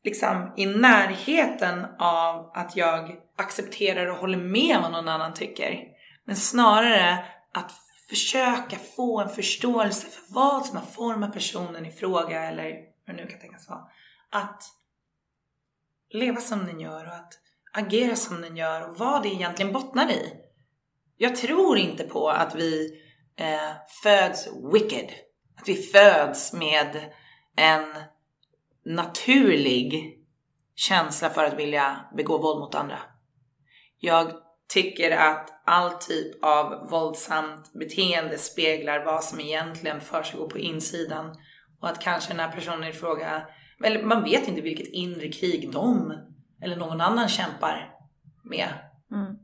[0.04, 5.80] liksom i närheten av att jag accepterar och håller med vad någon annan tycker.
[6.26, 7.72] Men snarare att
[8.10, 12.74] försöka få en förståelse för vad som har format personen i fråga eller
[13.08, 13.88] vad det nu kan tänkas vara.
[14.30, 14.64] Att
[16.10, 17.34] leva som den gör och att
[17.74, 20.34] agera som den gör och vad det egentligen bottnar i.
[21.18, 23.02] Jag tror inte på att vi
[23.36, 23.72] eh,
[24.04, 25.10] föds wicked.
[25.58, 27.14] Att vi föds med
[27.56, 27.96] en
[28.86, 30.20] naturlig
[30.76, 33.00] känsla för att vilja begå våld mot andra.
[34.00, 41.36] Jag tycker att all typ av våldsamt beteende speglar vad som egentligen försiggår på insidan
[41.82, 43.48] och att kanske den här personen i fråga,
[43.84, 46.14] eller man vet inte vilket inre krig de
[46.62, 47.94] eller någon annan kämpar
[48.44, 48.70] med.
[49.12, 49.36] Mm.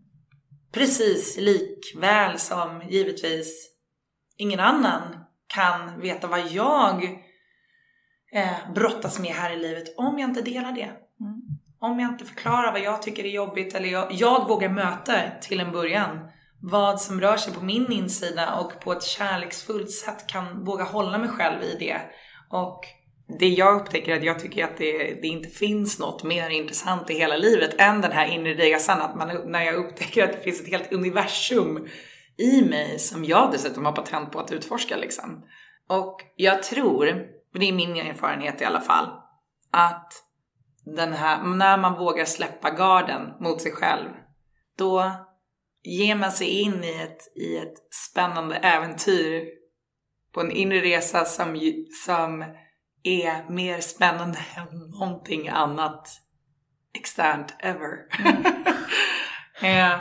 [0.71, 3.69] Precis likväl som givetvis
[4.38, 7.03] ingen annan kan veta vad jag
[8.33, 11.02] eh, brottas med här i livet om jag inte delar det.
[11.83, 15.59] Om jag inte förklarar vad jag tycker är jobbigt eller jag, jag vågar möta till
[15.59, 16.19] en början
[16.61, 21.17] vad som rör sig på min insida och på ett kärleksfullt sätt kan våga hålla
[21.17, 22.01] mig själv i det.
[22.49, 22.79] Och
[23.39, 27.09] det jag upptäcker är att jag tycker att det, det, inte finns något mer intressant
[27.09, 29.01] i hela livet än den här inre resan.
[29.01, 31.87] Att man, när jag upptäcker att det finns ett helt universum
[32.37, 35.45] i mig som jag dessutom har patent på att utforska liksom.
[35.89, 37.05] Och jag tror,
[37.53, 39.09] det är min erfarenhet i alla fall,
[39.71, 40.13] att
[40.85, 44.09] den här, när man vågar släppa garden mot sig själv,
[44.77, 45.11] då
[45.83, 47.73] ger man sig in i ett, i ett
[48.09, 49.45] spännande äventyr
[50.33, 52.45] på en inre resa som, som
[53.03, 56.07] är mer spännande än någonting annat
[56.93, 57.97] externt ever.
[58.19, 58.43] Mm.
[59.77, 59.99] ja.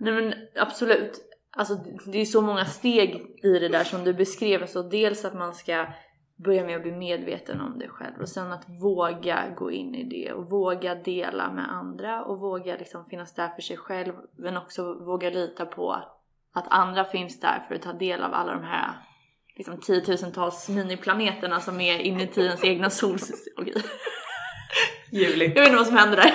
[0.00, 1.30] Nej men absolut.
[1.56, 1.74] Alltså
[2.06, 4.66] det är så många steg i det där som du beskrev.
[4.66, 5.86] Så dels att man ska
[6.44, 10.04] börja med att bli medveten om det själv och sen att våga gå in i
[10.04, 14.56] det och våga dela med andra och våga liksom finnas där för sig själv men
[14.56, 15.92] också våga lita på
[16.52, 18.90] att andra finns där för att ta del av alla de här
[19.56, 23.64] liksom tiotusentals miniplaneterna som är inuti ens egna solsystem.
[25.10, 25.56] Ljuvligt.
[25.56, 26.34] Jag vet inte vad som händer där.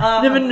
[0.00, 0.48] ah, nej, men,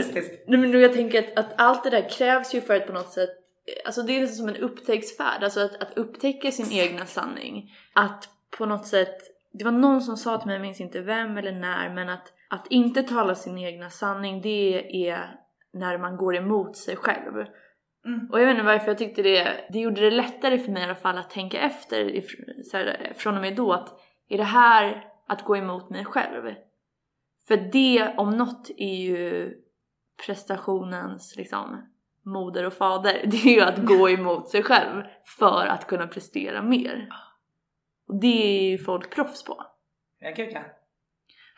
[0.47, 3.13] nej men jag tänker att, att, allt det där krävs ju för att på något
[3.13, 3.40] sätt
[3.85, 7.71] Alltså det är som en upptäcktsfärd, alltså att, att upptäcka sin egna sanning.
[7.95, 9.17] Att på något sätt,
[9.53, 12.33] det var någon som sa till mig, jag minns inte vem eller när, men att,
[12.51, 15.41] att inte tala sin egna sanning det är
[15.73, 17.37] när man går emot sig själv.
[18.07, 18.31] Mm.
[18.31, 20.85] Och jag vet inte varför jag tyckte det, det gjorde det lättare för mig i
[20.85, 22.23] alla fall att tänka efter
[22.65, 26.55] så här, från och med då att är det här att gå emot mig själv?
[27.49, 29.55] För det om något är ju
[30.27, 31.87] prestationens liksom
[32.25, 33.23] moder och fader.
[33.27, 35.03] Det är ju att gå emot sig själv
[35.39, 37.09] för att kunna prestera mer.
[38.09, 39.67] Och det är ju folk proffs på.
[40.19, 40.63] Ja, gud ja.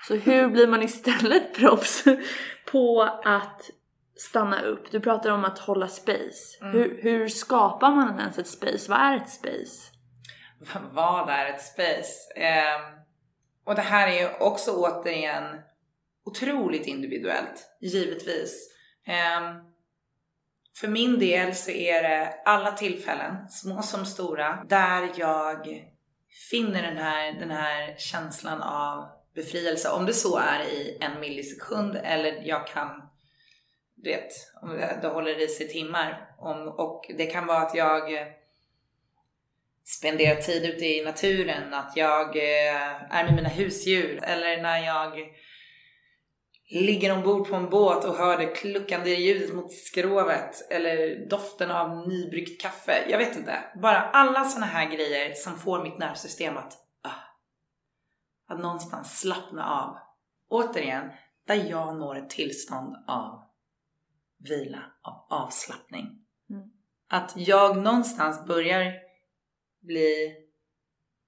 [0.08, 2.04] Så hur blir man istället proffs
[2.66, 3.70] på att
[4.16, 4.90] stanna upp.
[4.90, 6.58] Du pratar om att hålla space.
[6.60, 6.72] Mm.
[6.72, 8.90] Hur, hur, skapar man ens ett space?
[8.90, 9.92] Vad är ett space?
[10.92, 12.32] Vad är ett space?
[12.36, 12.80] Eh,
[13.64, 15.44] och det här är ju också återigen
[16.24, 18.74] otroligt individuellt, givetvis.
[19.06, 19.71] Eh,
[20.76, 25.84] för min del så är det alla tillfällen, små som stora, där jag
[26.50, 29.90] finner den här, den här känslan av befrielse.
[29.90, 33.02] Om det så är i en millisekund eller jag kan
[34.02, 34.32] du vet,
[34.62, 36.34] om det, det håller i sig timmar.
[36.38, 38.26] Om, och det kan vara att jag eh,
[39.84, 45.12] spenderar tid ute i naturen, att jag eh, är med mina husdjur eller när jag
[46.72, 52.08] ligger ombord på en båt och hör det kluckande ljudet mot skrovet eller doften av
[52.08, 53.10] nybryggt kaffe.
[53.10, 53.64] Jag vet inte.
[53.82, 56.72] Bara alla såna här grejer som får mitt nervsystem att,
[57.06, 57.12] uh,
[58.48, 59.98] att någonstans slappna av.
[60.48, 61.10] Återigen,
[61.46, 63.42] där jag når ett tillstånd av
[64.48, 66.06] vila, av avslappning.
[66.50, 66.70] Mm.
[67.08, 68.92] Att jag någonstans börjar
[69.80, 70.36] bli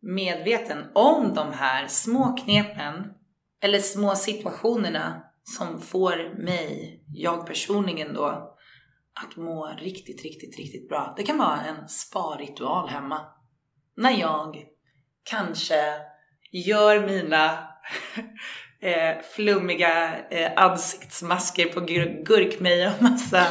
[0.00, 3.14] medveten om de här små knepen
[3.60, 8.56] eller små situationerna som får mig, jag personligen då,
[9.22, 11.14] att må riktigt, riktigt, riktigt bra.
[11.16, 13.20] Det kan vara en sparritual hemma.
[13.96, 14.56] När jag
[15.24, 15.94] kanske
[16.52, 17.68] gör mina
[18.80, 23.46] eh, flummiga eh, ansiktsmasker på gur gurkmeja och massa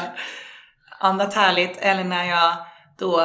[1.00, 1.78] annat härligt.
[1.78, 2.56] Eller när jag
[2.98, 3.22] då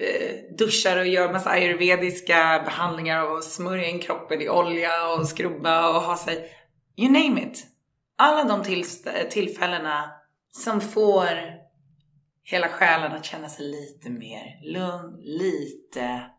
[0.00, 5.88] eh, duschar och gör massa ayurvediska behandlingar och smörjer in kroppen i olja och skrubba
[5.88, 6.50] och ha sig,
[6.96, 7.71] you name it
[8.22, 8.84] alla de till,
[9.30, 10.10] tillfällena
[10.50, 11.28] som får
[12.42, 16.30] hela själen att känna sig lite mer lugn, lite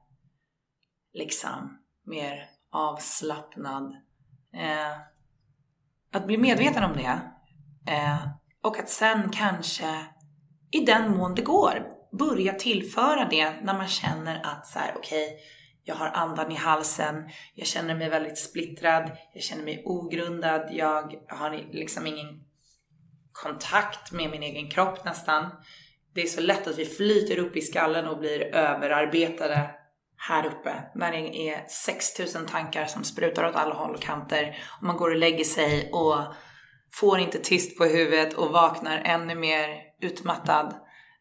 [1.13, 3.95] liksom mer avslappnad.
[4.53, 4.97] Eh,
[6.13, 7.21] att bli medveten om det
[7.91, 8.27] eh,
[8.61, 10.05] och att sen kanske
[10.71, 15.27] i den mån det går börja tillföra det när man känner att så här, okej,
[15.27, 15.39] okay,
[15.83, 21.15] jag har andan i halsen, jag känner mig väldigt splittrad, jag känner mig ogrundad, jag
[21.29, 22.43] har liksom ingen
[23.31, 25.49] kontakt med min egen kropp nästan.
[26.15, 29.69] Det är så lätt att vi flyter upp i skallen och blir överarbetade
[30.27, 30.83] här uppe.
[30.95, 34.57] När det är 6000 tankar som sprutar åt alla håll och kanter.
[34.77, 36.17] Och man går och lägger sig och
[36.93, 40.73] får inte tyst på huvudet och vaknar ännu mer utmattad.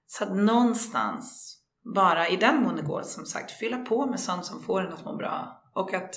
[0.06, 1.51] Så att någonstans
[1.94, 4.92] bara i den mån det går som sagt fylla på med sånt som får en
[4.92, 5.62] att må bra.
[5.74, 6.14] Och att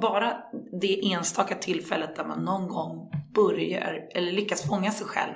[0.00, 0.42] bara
[0.80, 5.34] det enstaka tillfället där man någon gång börjar eller lyckas fånga sig själv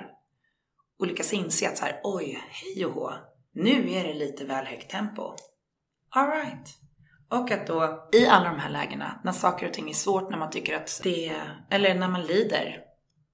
[0.99, 3.11] och lyckas inse att så här, oj, hej och hå,
[3.53, 5.35] nu är det lite väl högt tempo.
[6.09, 6.77] Alright.
[7.29, 10.37] Och att då i alla de här lägena, när saker och ting är svårt, när
[10.37, 11.35] man tycker att det
[11.69, 12.83] eller när man lider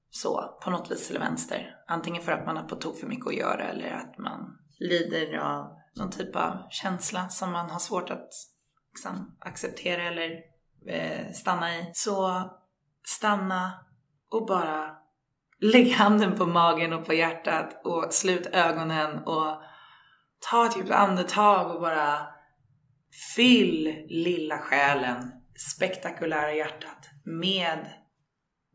[0.10, 1.76] så på något vis eller vänster.
[1.88, 5.38] Antingen för att man har på tok för mycket att göra eller att man lider
[5.38, 8.30] av någon typ av känsla som man har svårt att
[8.94, 10.32] liksom, acceptera eller
[10.88, 11.92] eh, stanna i.
[11.94, 12.44] Så
[13.06, 13.86] stanna
[14.30, 14.98] och bara
[15.60, 19.62] lägg handen på magen och på hjärtat och slut ögonen och
[20.52, 22.28] ta ett djupt andetag och bara
[23.36, 25.32] fyll lilla själen,
[25.76, 27.90] spektakulära hjärtat med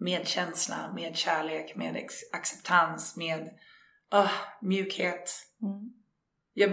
[0.00, 3.48] medkänsla, med kärlek, med acceptans, med
[4.10, 5.30] oh, mjukhet.
[5.62, 6.01] Mm.
[6.54, 6.70] Jag,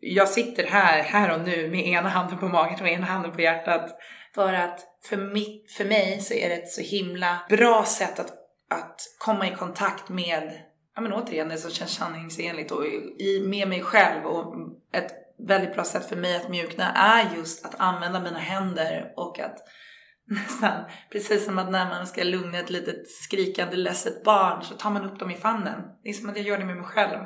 [0.00, 3.40] jag sitter här, här och nu med ena handen på magen och ena handen på
[3.40, 3.98] hjärtat.
[4.34, 8.32] För att för, mitt, för mig så är det ett så himla bra sätt att,
[8.70, 10.52] att komma i kontakt med,
[10.94, 14.26] ja men återigen det som känns sanningsenligt och i, med mig själv.
[14.26, 14.54] Och
[14.92, 15.12] ett
[15.46, 19.56] väldigt bra sätt för mig att mjukna är just att använda mina händer och att
[20.26, 24.90] nästan precis som att när man ska lugna ett litet skrikande ledset barn så tar
[24.90, 25.80] man upp dem i famnen.
[26.02, 27.18] Det är som att jag gör det med mig själv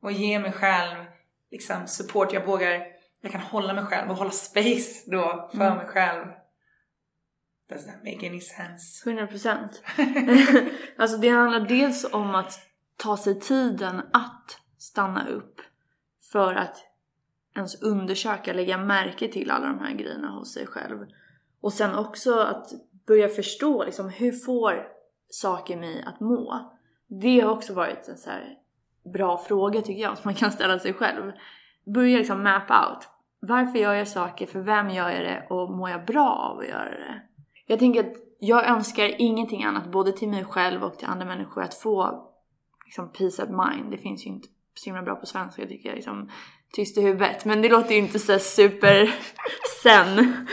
[0.00, 1.04] och ge mig själv
[1.50, 2.32] liksom support.
[2.32, 2.86] Jag vågar,
[3.20, 5.76] jag kan hålla mig själv och hålla space då för mm.
[5.76, 6.26] mig själv.
[7.68, 9.10] Does that make any sense?
[9.10, 9.68] 100%.
[10.98, 12.60] alltså det handlar dels om att
[12.96, 15.60] ta sig tiden att stanna upp
[16.32, 16.76] för att
[17.56, 21.06] ens undersöka, lägga märke till alla de här grejerna hos sig själv.
[21.60, 22.70] Och sen också att
[23.06, 24.86] börja förstå liksom, hur får
[25.30, 26.72] saker mig att må?
[27.06, 28.58] Det har också varit en så här
[29.12, 31.32] bra fråga tycker jag som man kan ställa sig själv.
[31.94, 33.08] Börja liksom map out.
[33.40, 34.46] Varför gör jag saker?
[34.46, 35.46] För vem gör jag det?
[35.50, 37.22] Och mår jag bra av att göra det?
[37.66, 41.62] Jag tänker att jag önskar ingenting annat både till mig själv och till andra människor
[41.62, 42.24] att få
[42.84, 43.90] liksom peace of mind.
[43.90, 45.96] Det finns ju inte så himla bra på svenska tycker jag.
[45.96, 46.30] Liksom,
[46.72, 47.44] tyst i huvudet.
[47.44, 49.14] Men det låter ju inte så super
[49.82, 50.46] sen.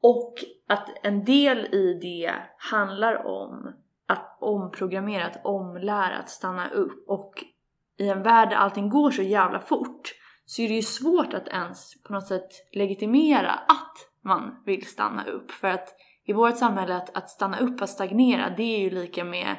[0.00, 0.34] Och
[0.68, 3.72] att en del i det handlar om
[4.06, 7.44] att omprogrammera, att omlära, att stanna upp och
[7.98, 10.14] i en värld där allting går så jävla fort
[10.46, 13.94] så är det ju svårt att ens på något sätt legitimera att
[14.24, 15.50] man vill stanna upp.
[15.50, 15.88] För att
[16.24, 19.56] i vårt samhälle att, att stanna upp, att stagnera, det är ju lika med,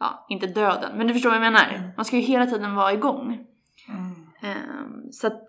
[0.00, 1.68] ja, inte döden, men du förstår vad jag menar.
[1.74, 1.90] Mm.
[1.96, 3.46] Man ska ju hela tiden vara igång.
[3.88, 4.26] Mm.
[4.42, 5.42] Um, så att,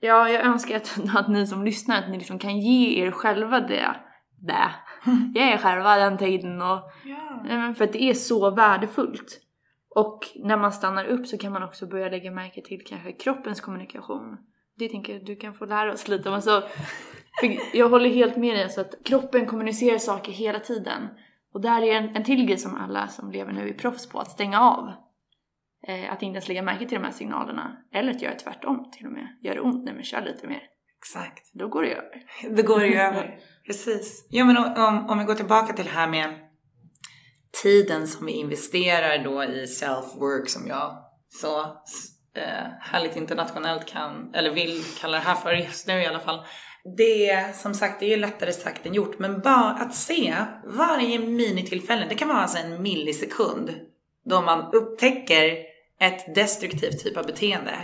[0.00, 3.60] ja, jag önskar att, att ni som lyssnar, att ni liksom kan ge er själva
[3.60, 3.96] det,
[4.40, 4.70] det.
[5.34, 7.74] ge er själva den tiden och, yeah.
[7.74, 9.45] för att det är så värdefullt.
[9.96, 13.60] Och när man stannar upp så kan man också börja lägga märke till kanske kroppens
[13.60, 14.36] kommunikation.
[14.78, 16.34] Det tänker jag du kan få lära oss lite om.
[16.34, 16.62] Alltså,
[17.72, 21.08] jag håller helt med dig, alltså att kroppen kommunicerar saker hela tiden.
[21.54, 24.18] Och där är en, en till grej som alla som lever nu är proffs på,
[24.18, 24.92] att stänga av.
[25.88, 27.76] Eh, att inte ens lägga märke till de här signalerna.
[27.92, 29.28] Eller att göra tvärtom till och med.
[29.42, 29.84] Gör det ont?
[29.84, 30.62] Nej men kör lite mer.
[30.98, 31.50] Exakt.
[31.52, 32.22] Då går det över.
[32.56, 33.38] Det går ju över.
[33.66, 34.26] Precis.
[34.30, 36.45] Ja men om, om vi går tillbaka till det här med
[37.62, 40.96] tiden som vi investerar då i self-work som jag
[41.28, 41.60] så
[42.36, 46.44] eh, härligt internationellt kan, eller vill kalla det här för just nu i alla fall.
[46.96, 50.34] Det är som sagt, det är ju lättare sagt än gjort, men bara att se
[50.64, 53.74] varje minitillfälle, det kan vara alltså en millisekund,
[54.24, 55.56] då man upptäcker
[56.00, 57.74] ett destruktivt typ av beteende.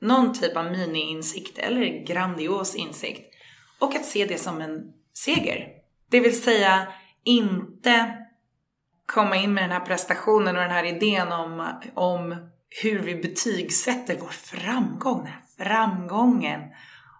[0.00, 3.34] Någon typ av mini-insikt eller grandios insikt.
[3.78, 4.80] Och att se det som en
[5.14, 5.68] seger.
[6.10, 6.88] Det vill säga
[7.24, 8.23] inte
[9.06, 12.50] komma in med den här prestationen och den här idén om, om
[12.82, 16.60] hur vi betygsätter vår framgång, den här framgången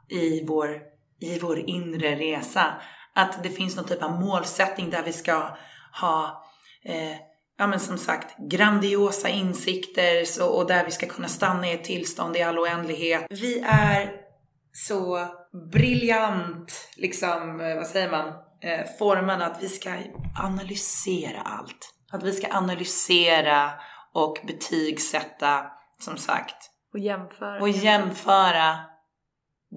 [0.09, 0.81] i vår,
[1.21, 2.75] i vår inre resa.
[3.15, 5.57] Att det finns någon typ av målsättning där vi ska
[6.01, 6.45] ha
[6.85, 7.17] eh,
[7.59, 11.85] ja men som sagt, grandiosa insikter så, och där vi ska kunna stanna i ett
[11.85, 13.27] tillstånd i all oändlighet.
[13.31, 14.13] Vi är
[14.73, 15.29] så
[15.73, 18.33] briljant, liksom, eh, vad säger man,
[18.65, 19.97] eh, formade att vi ska
[20.43, 21.95] analysera allt.
[22.13, 23.71] Att vi ska analysera
[24.13, 25.67] och betygsätta,
[25.99, 26.71] som sagt.
[26.93, 27.61] Och jämföra.
[27.61, 28.79] Och jämföra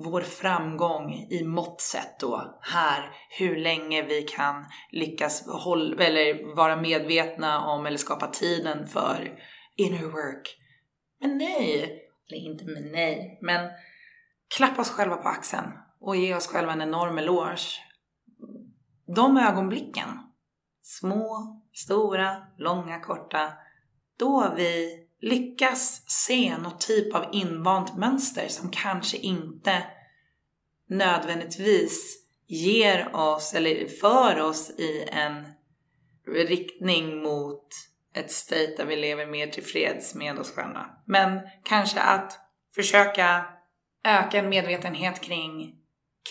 [0.04, 7.66] vår framgång i måttsätt då här, hur länge vi kan lyckas hålla, eller vara medvetna
[7.66, 9.40] om eller skapa tiden för
[9.78, 10.58] inner work.
[11.22, 13.70] Men nej, eller inte men nej, men
[14.58, 15.72] klappa oss själva på axeln
[16.02, 17.87] och ge oss själva en enorm eloge.
[19.16, 20.08] De ögonblicken,
[20.82, 23.54] små, stora, långa, korta,
[24.20, 29.84] då vi lyckas se något typ av invant mönster som kanske inte
[30.90, 35.46] nödvändigtvis ger oss eller för oss i en
[36.28, 37.68] riktning mot
[38.14, 40.86] ett state där vi lever mer tillfreds med oss själva.
[41.06, 42.40] Men kanske att
[42.76, 43.46] försöka
[44.04, 45.76] öka en medvetenhet kring,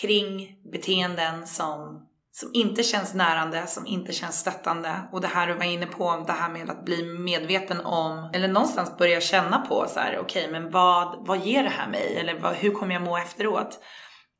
[0.01, 2.06] kring beteenden som
[2.39, 5.09] som inte känns närande, som inte känns stöttande.
[5.11, 8.47] Och det här du var inne på, det här med att bli medveten om, eller
[8.47, 12.17] någonstans börja känna på så här, okej, okay, men vad, vad ger det här mig?
[12.17, 13.79] Eller vad, hur kommer jag må efteråt?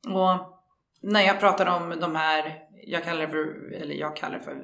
[0.06, 0.60] Och
[1.02, 4.56] när jag pratar om de här, jag kallar det för, eller jag kallar det för,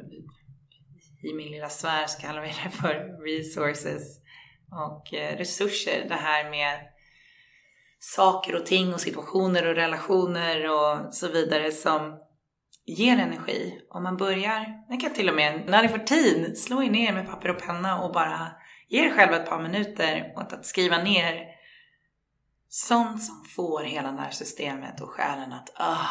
[1.31, 4.21] i min lilla sfär så kallar vi det för resources
[4.89, 6.07] och eh, resurser.
[6.09, 6.79] Det här med
[7.99, 12.24] saker och ting och situationer och relationer och så vidare som
[12.87, 13.81] ger energi.
[13.91, 17.13] Om man börjar, man kan till och med, när ni får tid, slå er ner
[17.13, 18.49] med papper och penna och bara
[18.89, 21.55] ge er själva ett par minuter åt att skriva ner
[22.69, 26.09] sånt som får hela nervsystemet och själen att, ah,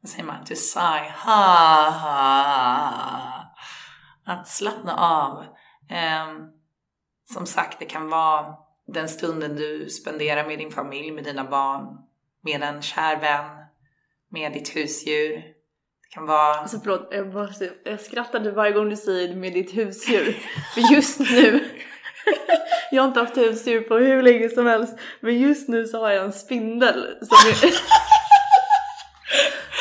[0.00, 3.54] vad säger man, to sigh, ha, ha,
[4.24, 5.44] att slappna av.
[5.90, 6.52] Um,
[7.34, 8.54] som sagt, det kan vara
[8.86, 11.98] den stunden du spenderar med din familj, med dina barn,
[12.40, 13.66] med en kär vän,
[14.28, 15.59] med ditt husdjur,
[16.14, 16.54] kan vara...
[16.54, 17.48] Alltså förlåt, jag, bara,
[17.84, 20.36] jag skrattade varje gång du säger med ditt husdjur.
[20.74, 21.64] För just nu,
[22.90, 26.10] jag har inte haft husdjur på hur länge som helst, men just nu så har
[26.10, 27.72] jag en spindel som jag,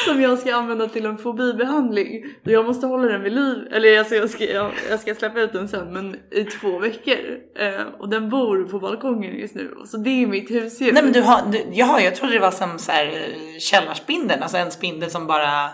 [0.05, 2.25] som jag ska använda till en fobibehandling.
[2.43, 5.53] Jag måste hålla den vid liv, eller alltså jag, ska, jag, jag ska släppa ut
[5.53, 7.17] den sen, men i två veckor.
[7.55, 10.93] Eh, och den bor på balkongen just nu, så det är mitt husdjur.
[10.93, 14.43] Nej men du har, du, jaha jag trodde det var som så här eh, källarspindeln,
[14.43, 15.69] alltså en spindel som bara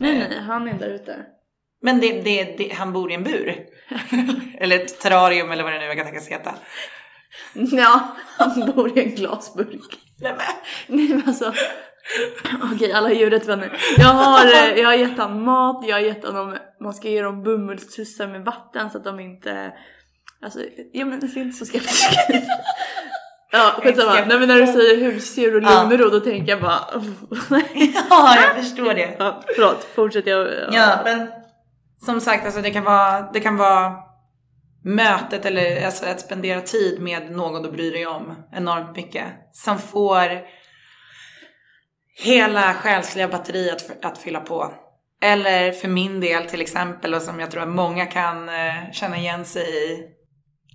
[0.00, 1.26] Nej, nej, han är där ute.
[1.82, 3.66] Men det, det, det, han bor i en bur?
[4.58, 6.54] eller ett terrarium eller vad det nu kan tänkas heta.
[7.54, 9.98] Ja, han bor i en glasburk.
[10.86, 11.54] Nej men alltså.
[12.74, 13.78] Okej, alla djurrättsvänner.
[13.98, 17.22] Jag har, eh, jag har gett honom mat, jag har gett honom, man ska ge
[17.22, 19.72] dem bomullstussar med vatten så att de inte,
[20.42, 20.60] alltså,
[20.92, 22.44] ja men det ser inte så skeptisk ut.
[23.56, 26.60] Ja skitsamma, nej men när du säger husdjur och lugn och ro då tänker jag
[26.60, 26.80] bara
[28.10, 29.16] Ja jag förstår det.
[29.18, 30.46] Ja, förlåt, fortsätt jag.
[30.46, 30.68] Ja.
[30.72, 31.28] ja men
[32.04, 33.92] som sagt alltså det kan vara, det kan vara
[34.84, 39.24] mötet eller alltså att spendera tid med någon du bryr dig om enormt mycket.
[39.52, 40.40] Som får
[42.22, 44.74] hela själsliga batteriet att, att fylla på.
[45.22, 49.16] Eller för min del till exempel och som jag tror att många kan eh, känna
[49.16, 50.02] igen sig i.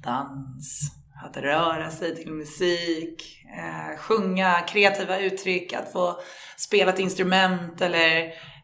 [0.03, 6.19] Dans att röra sig till musik, eh, sjunga kreativa uttryck, att få
[6.57, 8.19] spela ett instrument eller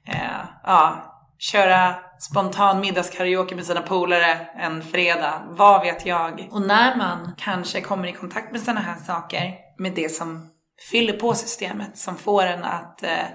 [0.07, 5.43] eh, ja, köra spontan middagskaraoke med sina polare en fredag.
[5.49, 6.47] Vad vet jag?
[6.51, 10.49] Och när man kanske kommer i kontakt med sådana här saker, med det som
[10.91, 13.27] fyller på systemet, som får en att eh,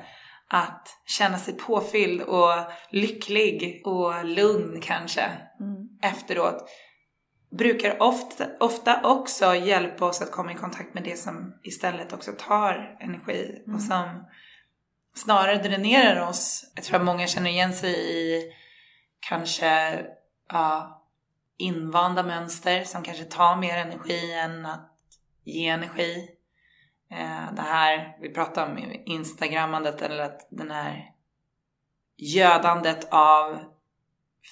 [0.50, 2.54] att känna sig påfylld och
[2.90, 5.20] lycklig och lugn kanske
[5.60, 5.88] mm.
[6.02, 6.68] efteråt
[7.51, 12.32] brukar ofta, ofta också hjälpa oss att komma i kontakt med det som istället också
[12.38, 13.76] tar energi mm.
[13.76, 14.24] och som
[15.14, 16.72] snarare dränerar oss.
[16.74, 18.53] Jag tror att många känner igen sig i
[19.20, 20.05] kanske
[20.48, 21.03] ja,
[21.57, 24.90] invanda mönster som kanske tar mer energi än att
[25.44, 26.30] ge energi.
[27.11, 31.11] Eh, det här vi pratar om instagrammandet eller att den här
[32.16, 33.59] gödandet av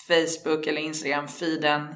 [0.08, 1.94] Facebook eller Instagram-feeden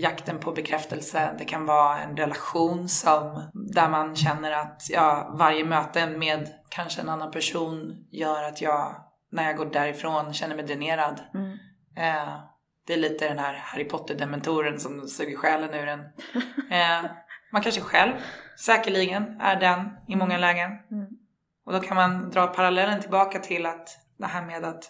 [0.00, 1.34] jakten på bekräftelse.
[1.38, 7.00] Det kan vara en relation som, där man känner att ja, varje möte med kanske
[7.00, 8.94] en annan person gör att jag,
[9.32, 11.20] när jag går därifrån, känner mig dränerad.
[11.34, 11.52] Mm.
[11.96, 12.40] Eh,
[12.86, 16.00] det är lite den här Harry Potter-dementoren som suger själen ur en.
[16.70, 17.10] Eh,
[17.52, 18.12] man kanske själv
[18.58, 20.70] säkerligen är den i många lägen.
[20.70, 21.06] Mm.
[21.66, 23.88] Och då kan man dra parallellen tillbaka till att
[24.18, 24.84] det här med att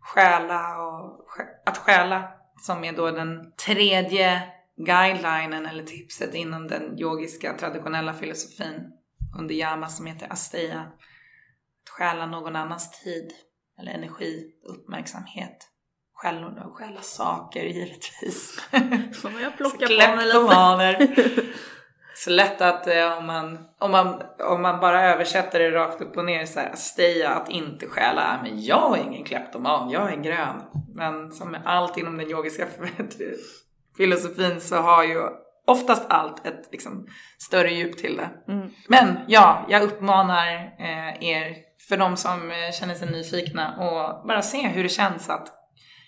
[0.00, 1.26] stjäla och
[1.66, 4.42] att stjäla som är då den tredje
[4.76, 8.92] guidelinen eller tipset inom den yogiska traditionella filosofin
[9.38, 10.80] under yama som heter asteya.
[10.80, 13.32] Att stjäla någon annans tid
[13.80, 15.68] eller energi, uppmärksamhet.
[16.12, 18.60] Stjäla, stjäla saker givetvis.
[19.12, 20.26] Som jag plockar på mig
[20.98, 21.42] lite.
[22.24, 26.16] Så lätt att eh, om, man, om, man, om man bara översätter det rakt upp
[26.16, 28.40] och ner så här, steja att inte stjäla.
[28.42, 30.62] Men jag är ingen kleptoman, jag är grön.
[30.94, 32.66] Men som med allt inom den yogiska
[33.96, 35.28] filosofin så har ju
[35.66, 37.06] oftast allt ett liksom,
[37.38, 38.52] större djup till det.
[38.52, 38.70] Mm.
[38.88, 40.46] Men ja, jag uppmanar
[40.78, 41.56] eh, er,
[41.88, 45.48] för de som eh, känner sig nyfikna, och bara se hur det känns att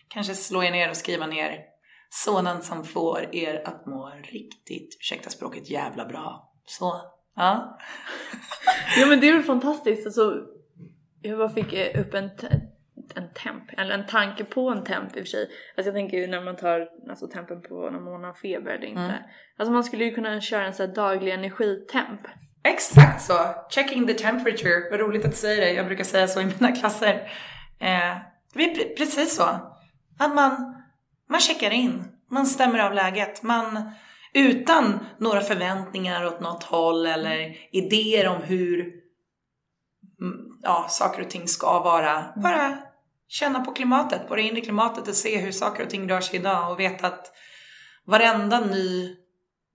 [0.08, 1.69] kanske slå er ner och skriva ner
[2.10, 6.52] sådant som får er att må riktigt, ursäkta språket, jävla bra.
[6.64, 7.00] Så,
[7.36, 7.78] ja.
[9.00, 10.06] ja men det är väl fantastiskt.
[10.06, 10.42] Alltså,
[11.22, 12.30] jag bara fick eh, upp en,
[13.14, 15.50] en temp, eller en tanke på en temp i och för sig.
[15.76, 18.86] Alltså jag tänker ju när man tar alltså, tempen på när man har feber eller
[18.86, 19.00] inte.
[19.00, 19.22] Mm.
[19.56, 22.20] Alltså man skulle ju kunna köra en sån här daglig energitemp.
[22.62, 23.34] Exakt så!
[23.70, 24.90] Checking the temperature.
[24.90, 25.72] Vad roligt att du säger det.
[25.72, 27.14] Jag brukar säga så i mina klasser.
[27.78, 28.16] Eh,
[28.54, 29.44] det är precis så.
[30.18, 30.79] Att man
[31.30, 33.92] man checkar in, man stämmer av läget, man
[34.34, 38.80] utan några förväntningar åt något håll eller idéer om hur
[40.20, 42.24] mm, ja, saker och ting ska vara.
[42.36, 42.78] Bara
[43.28, 46.38] känna på klimatet, på det inre klimatet och se hur saker och ting rör sig
[46.38, 47.32] idag och veta att
[48.06, 49.16] varenda ny,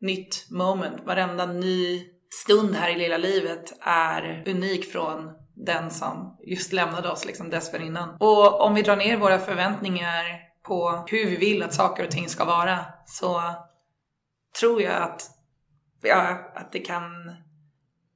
[0.01, 2.03] nytt moment, varenda ny
[2.43, 8.17] stund här i lilla livet är unik från den som just lämnade oss liksom dessförinnan.
[8.19, 12.29] Och om vi drar ner våra förväntningar på hur vi vill att saker och ting
[12.29, 13.41] ska vara så
[14.59, 15.21] tror jag att,
[16.01, 17.03] ja, att det kan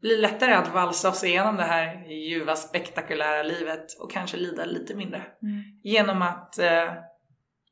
[0.02, 4.96] bli lättare att valsa oss igenom det här ljuva spektakulära livet och kanske lida lite
[4.96, 5.18] mindre.
[5.18, 5.64] Mm.
[5.84, 6.94] Genom att eh,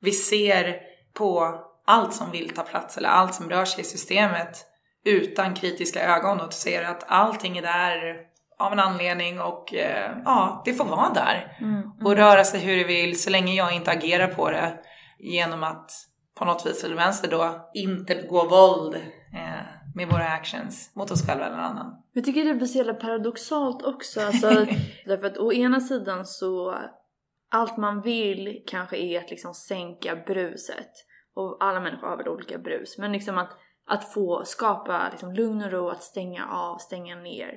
[0.02, 0.80] vi ser
[1.14, 4.66] på allt som vill ta plats eller allt som rör sig i systemet
[5.06, 8.27] utan kritiska ögon och ser att allting är där
[8.60, 11.58] av en anledning och eh, ja, det får vara där.
[11.60, 11.92] Mm, mm.
[12.06, 14.80] Och röra sig hur det vill så länge jag inte agerar på det
[15.20, 15.92] genom att
[16.36, 18.96] på något vis eller vänster då inte begå våld
[19.34, 22.04] eh, med våra actions mot oss själva eller någon annan.
[22.14, 24.22] Jag tycker det blir så jävla paradoxalt också.
[24.22, 24.48] Alltså,
[25.06, 26.76] därför att å ena sidan så
[27.50, 30.92] allt man vill kanske är att liksom sänka bruset.
[31.34, 32.98] Och alla människor har väl olika brus.
[32.98, 37.54] Men liksom att, att få skapa liksom lugn och ro, att stänga av, stänga ner.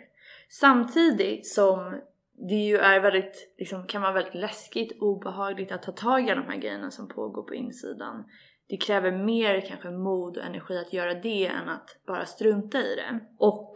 [0.53, 2.01] Samtidigt som
[2.49, 6.35] det ju är väldigt, liksom, kan vara väldigt läskigt, och obehagligt att ta tag i
[6.35, 8.25] de här grejerna som pågår på insidan.
[8.69, 12.95] Det kräver mer kanske mod och energi att göra det än att bara strunta i
[12.97, 13.21] det.
[13.39, 13.75] Och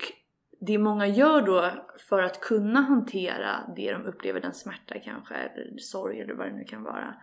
[0.60, 1.70] det många gör då
[2.08, 6.56] för att kunna hantera det de upplever, den smärta kanske, eller sorg eller vad det
[6.56, 7.14] nu kan vara.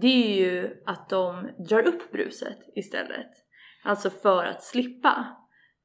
[0.00, 3.30] Det är ju att de drar upp bruset istället.
[3.84, 5.36] Alltså för att slippa.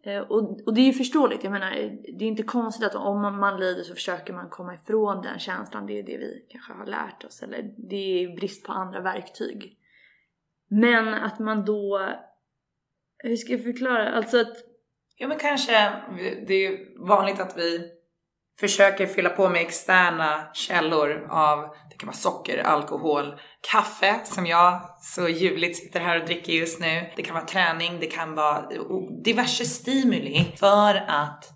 [0.08, 1.72] Eh, och, och, det är ju förståeligt, jag menar
[2.18, 5.40] det är inte konstigt att om man, man lider så försöker man komma ifrån den
[5.40, 7.44] känslan, det är det vi kanske har lärt oss.
[7.44, 9.78] Eller det är brist på andra verktyg.
[10.70, 12.10] Men att man då,
[13.18, 14.58] hur ska jag förklara, alltså att...
[15.18, 15.72] Ja men kanske,
[16.48, 17.92] det är ju vanligt att vi
[18.60, 23.40] försöker fylla på med externa källor av, det kan vara socker, alkohol,
[23.72, 27.12] kaffe som jag så ljuvligt sitter här och dricker just nu.
[27.16, 28.70] Det kan vara träning, det kan vara
[29.24, 31.54] diverse stimuli för att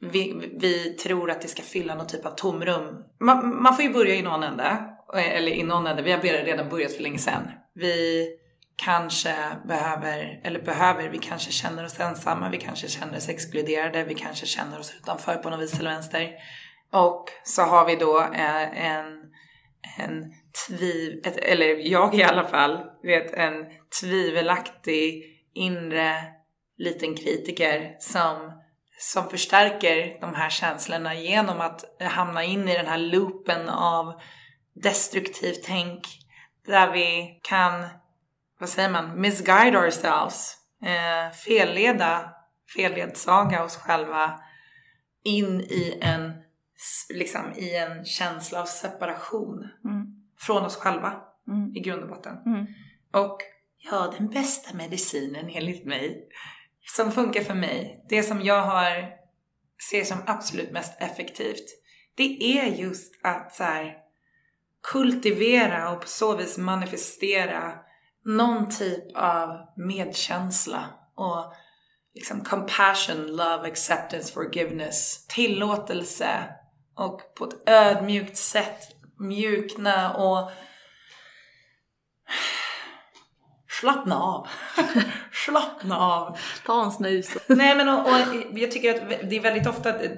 [0.00, 3.04] vi, vi tror att det ska fylla någon typ av tomrum.
[3.20, 4.76] Man, man får ju börja i någon ände
[5.14, 7.50] eller i någon ände, vi har redan börjat för länge sedan.
[7.74, 8.26] Vi
[8.76, 9.34] kanske
[9.68, 14.46] behöver, eller behöver, vi kanske känner oss ensamma, vi kanske känner oss exkluderade, vi kanske
[14.46, 16.30] känner oss utanför på något vis eller vänster.
[16.92, 19.06] Och så har vi då eh, en,
[19.98, 20.34] en
[20.68, 23.66] tviv, ett, eller jag i alla fall, vet en
[24.00, 25.24] tvivelaktig
[25.54, 26.22] inre
[26.78, 28.62] liten kritiker som,
[28.98, 34.20] som förstärker de här känslorna genom att hamna in i den här loopen av
[34.82, 36.06] destruktivt tänk
[36.66, 37.86] där vi kan,
[38.60, 42.32] vad säger man, misguide ourselves, eh, felleda,
[42.76, 44.40] felledsaga oss själva
[45.24, 46.32] in i en,
[47.14, 50.06] liksom, i en känsla av separation mm.
[50.38, 51.76] från oss själva mm.
[51.76, 52.36] i grund och botten.
[52.46, 52.66] Mm.
[53.12, 53.38] Och
[53.90, 56.28] ja, den bästa medicinen enligt mig
[56.96, 59.08] som funkar för mig, det som jag har
[59.90, 61.64] ser som absolut mest effektivt,
[62.14, 63.96] det är just att så här,
[64.92, 67.74] kultivera och på så vis manifestera
[68.24, 71.52] någon typ av medkänsla och
[72.14, 76.59] liksom compassion, love, acceptance, forgiveness, tillåtelse
[77.00, 78.80] och på ett ödmjukt sätt
[79.18, 80.50] mjukna och
[83.80, 84.48] slappna av.
[85.32, 86.38] slappna av.
[86.66, 87.36] Ta en snus.
[87.48, 88.18] Nej men och, och,
[88.52, 90.10] jag tycker att det är väldigt ofta eh,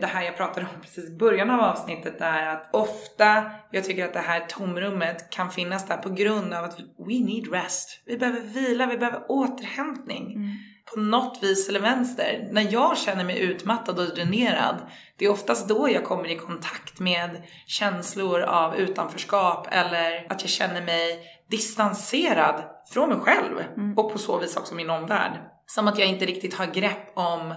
[0.00, 4.04] det här jag pratade om precis i början av avsnittet är att ofta, jag tycker
[4.04, 8.02] att det här tomrummet kan finnas där på grund av att we need rest.
[8.06, 10.34] Vi behöver vila, vi behöver återhämtning.
[10.34, 10.56] Mm.
[10.94, 12.48] På något vis eller vänster.
[12.50, 14.76] När jag känner mig utmattad och dränerad,
[15.16, 20.50] det är oftast då jag kommer i kontakt med känslor av utanförskap eller att jag
[20.50, 23.98] känner mig distanserad från mig själv mm.
[23.98, 25.32] och på så vis också min omvärld.
[25.66, 27.54] Som att jag inte riktigt har grepp om,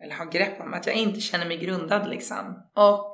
[0.00, 2.70] eller har grepp om, att jag inte känner mig grundad liksom.
[2.74, 3.12] Och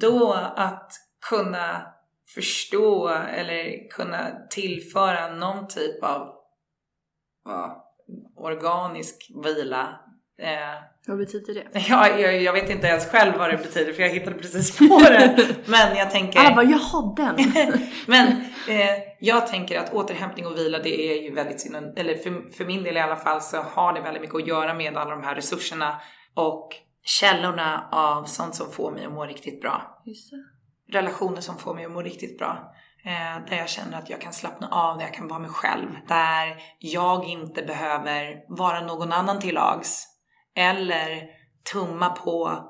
[0.00, 0.92] då att
[1.28, 1.86] kunna
[2.34, 6.34] förstå eller kunna tillföra någon typ av
[7.44, 7.85] ja,
[8.36, 10.00] organisk vila
[10.38, 11.66] Eh, vad betyder det?
[11.88, 14.98] Ja, jag, jag, vet inte ens själv vad det betyder för jag hittade precis på
[14.98, 15.46] det.
[15.66, 16.40] Men jag tänker...
[16.40, 17.36] Alla bara, jaha den!
[18.06, 18.26] men
[18.68, 22.64] eh, jag tänker att återhämtning och vila det är ju väldigt synd, eller för, för
[22.64, 25.22] min del i alla fall så har det väldigt mycket att göra med alla de
[25.22, 26.00] här resurserna
[26.34, 26.68] och
[27.02, 30.02] källorna av sånt som får mig att må riktigt bra.
[30.92, 32.74] Relationer som får mig att må riktigt bra.
[33.06, 35.88] Eh, där jag känner att jag kan slappna av, där jag kan vara mig själv.
[36.08, 40.06] Där jag inte behöver vara någon annan till lags
[40.56, 41.22] eller
[41.72, 42.62] tumma på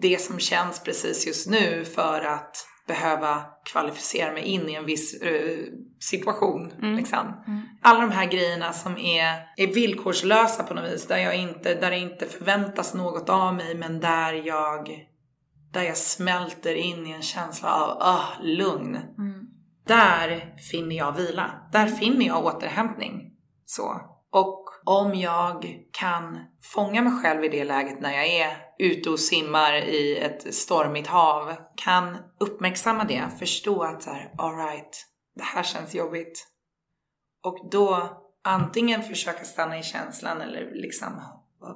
[0.00, 5.22] det som känns precis just nu för att behöva kvalificera mig in i en viss
[5.22, 5.64] uh,
[6.00, 6.72] situation.
[6.72, 6.96] Mm.
[6.96, 7.42] Liksom.
[7.46, 7.62] Mm.
[7.82, 11.90] Alla de här grejerna som är, är villkorslösa på något vis, där, jag inte, där
[11.90, 15.08] det inte förväntas något av mig men där jag,
[15.72, 18.96] där jag smälter in i en känsla av uh, lugn.
[18.96, 19.33] Mm.
[19.86, 21.68] Där finner jag vila.
[21.72, 23.30] Där finner jag återhämtning.
[23.64, 24.00] Så.
[24.30, 26.38] Och om jag kan
[26.74, 31.08] fånga mig själv i det läget när jag är ute och simmar i ett stormigt
[31.08, 36.46] hav, kan uppmärksamma det, förstå att så här, alright, det här känns jobbigt.
[37.44, 38.10] Och då
[38.44, 41.20] antingen försöka stanna i känslan eller liksom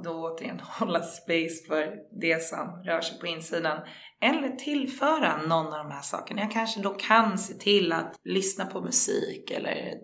[0.04, 3.78] då återigen hålla space för det som rör sig på insidan.
[4.20, 6.40] Eller tillföra någon av de här sakerna.
[6.40, 9.94] Jag kanske då kan se till att lyssna på musik eller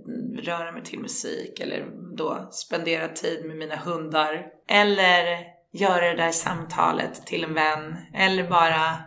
[0.42, 4.46] röra mig till musik eller då spendera tid med mina hundar.
[4.68, 7.96] Eller göra det där samtalet till en vän.
[8.14, 8.98] Eller bara,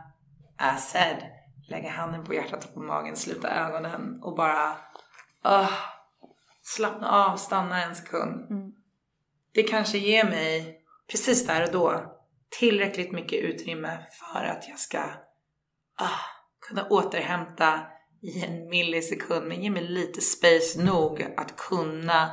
[0.57, 1.17] as said,
[1.69, 4.71] lägga handen på hjärtat och på magen, sluta ögonen och bara
[5.47, 5.71] uh,
[6.63, 8.51] slappna av, stanna en sekund.
[8.51, 8.66] Mm.
[9.53, 10.79] Det kanske ger mig
[11.11, 12.13] precis där och då
[12.59, 14.99] tillräckligt mycket utrymme för att jag ska
[15.97, 16.19] ah,
[16.67, 17.81] kunna återhämta
[18.21, 22.31] i en millisekund, men ge mig lite space nog att kunna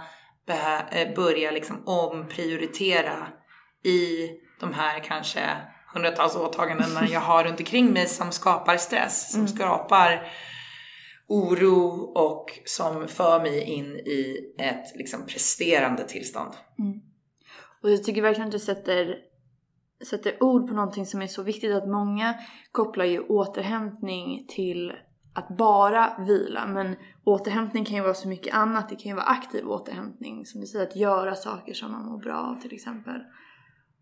[0.91, 3.29] eh, börja liksom omprioritera
[3.85, 5.41] i de här kanske
[5.95, 9.57] hundratals åtagandena jag har runt omkring mig som skapar stress, som mm.
[9.57, 10.33] skapar
[11.27, 16.53] oro och som för mig in i ett liksom presterande tillstånd.
[16.79, 17.01] Mm.
[17.83, 19.17] Och jag tycker verkligen att du sätter,
[20.09, 22.35] sätter ord på någonting som är så viktigt att många
[22.73, 24.93] kopplar ju återhämtning till
[25.35, 26.67] att bara vila.
[26.67, 28.89] Men återhämtning kan ju vara så mycket annat.
[28.89, 30.47] Det kan ju vara aktiv återhämtning.
[30.47, 33.21] Som du säger, att göra saker som man mår bra av till exempel.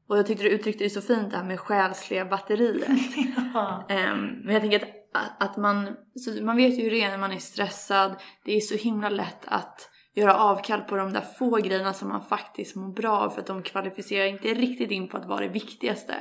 [0.07, 2.89] Och jag tyckte du uttryckte det så fint det här med själsliga batteriet.
[3.55, 3.87] ja.
[4.13, 4.89] um, men jag tänker att,
[5.39, 5.97] att man,
[6.43, 8.17] man vet ju hur det är när man är stressad.
[8.45, 12.25] Det är så himla lätt att göra avkall på de där få grejerna som man
[12.25, 15.49] faktiskt mår bra av för att de kvalificerar inte riktigt in på att vara det
[15.49, 16.15] viktigaste.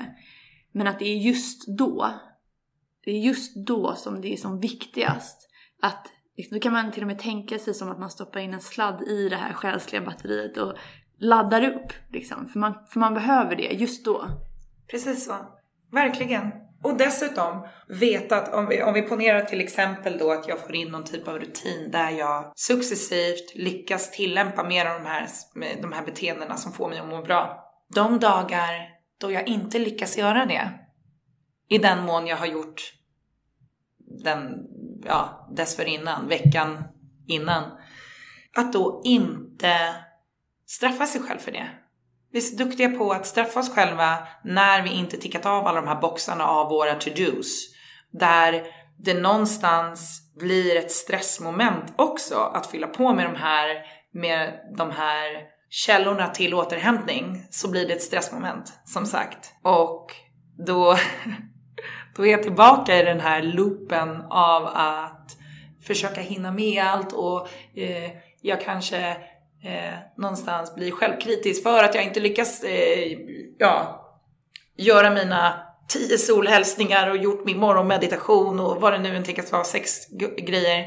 [0.72, 2.12] Men att det är just då
[3.06, 5.50] det är just då som det är som viktigast.
[5.82, 8.54] Att liksom, då kan man till och med tänka sig som att man stoppar in
[8.54, 10.74] en sladd i det här själsliga batteriet och
[11.18, 12.48] laddar upp liksom.
[12.48, 14.28] För man, för man behöver det just då.
[14.92, 15.36] Precis så.
[15.92, 16.52] Verkligen.
[16.84, 20.76] Och dessutom veta att om vi, om vi ponerar till exempel då att jag får
[20.76, 25.28] in någon typ av rutin där jag successivt lyckas tillämpa mer av de här,
[25.82, 27.68] de här beteendena som får mig att må bra.
[27.96, 30.70] De dagar då jag inte lyckas göra det,
[31.70, 32.94] i den mån jag har gjort
[34.24, 34.68] den,
[35.06, 36.84] ja, dessförinnan, veckan
[37.28, 37.64] innan,
[38.58, 39.96] att då inte
[40.66, 41.70] straffa sig själv för det.
[42.32, 45.82] Vi är så duktiga på att straffa oss själva när vi inte tickat av alla
[45.82, 47.68] de här boxarna av våra to-dos.
[48.12, 48.64] Där
[48.98, 53.68] det någonstans blir ett stressmoment också att fylla på med de här,
[54.14, 55.26] med de här
[55.70, 59.54] källorna till återhämtning så blir det ett stressmoment som sagt.
[59.64, 60.16] Och
[60.68, 60.98] då,
[62.16, 65.38] då är jag tillbaka i den här loopen av att
[65.84, 68.12] försöka hinna med allt och eh,
[68.42, 69.18] jag kanske
[69.64, 73.18] eh, någonstans bli självkritisk för att jag inte lyckas eh,
[73.58, 74.06] ja,
[74.78, 75.54] göra mina
[75.88, 80.08] tio solhälsningar och gjort min morgonmeditation och vad det nu än tänkas vara, sex
[80.38, 80.86] grejer.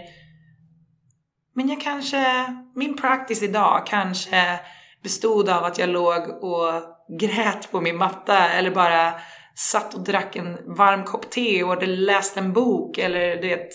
[1.55, 4.61] Men jag kanske, min practice idag kanske
[5.03, 6.83] bestod av att jag låg och
[7.21, 9.13] grät på min matta eller bara
[9.55, 13.73] satt och drack en varm kopp te och läste en bok eller du vet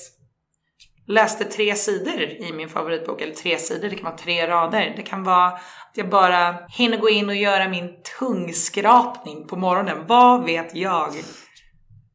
[1.09, 4.93] läste tre sidor i min favoritbok, eller tre sidor, det kan vara tre rader.
[4.95, 7.89] Det kan vara att jag bara hinner gå in och göra min
[8.19, 10.07] tungskrapning på morgonen.
[10.07, 11.13] Vad vet jag?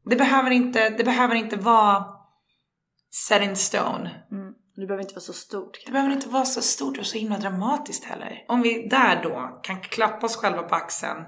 [0.09, 2.05] Det behöver inte, det behöver inte vara
[3.11, 4.11] set in stone.
[4.31, 4.53] Mm.
[4.75, 5.71] Det behöver inte vara så stort.
[5.73, 5.89] Kanske.
[5.89, 8.45] Det behöver inte vara så stort och så himla dramatiskt heller.
[8.47, 11.23] Om vi där då kan klappa oss själva på axeln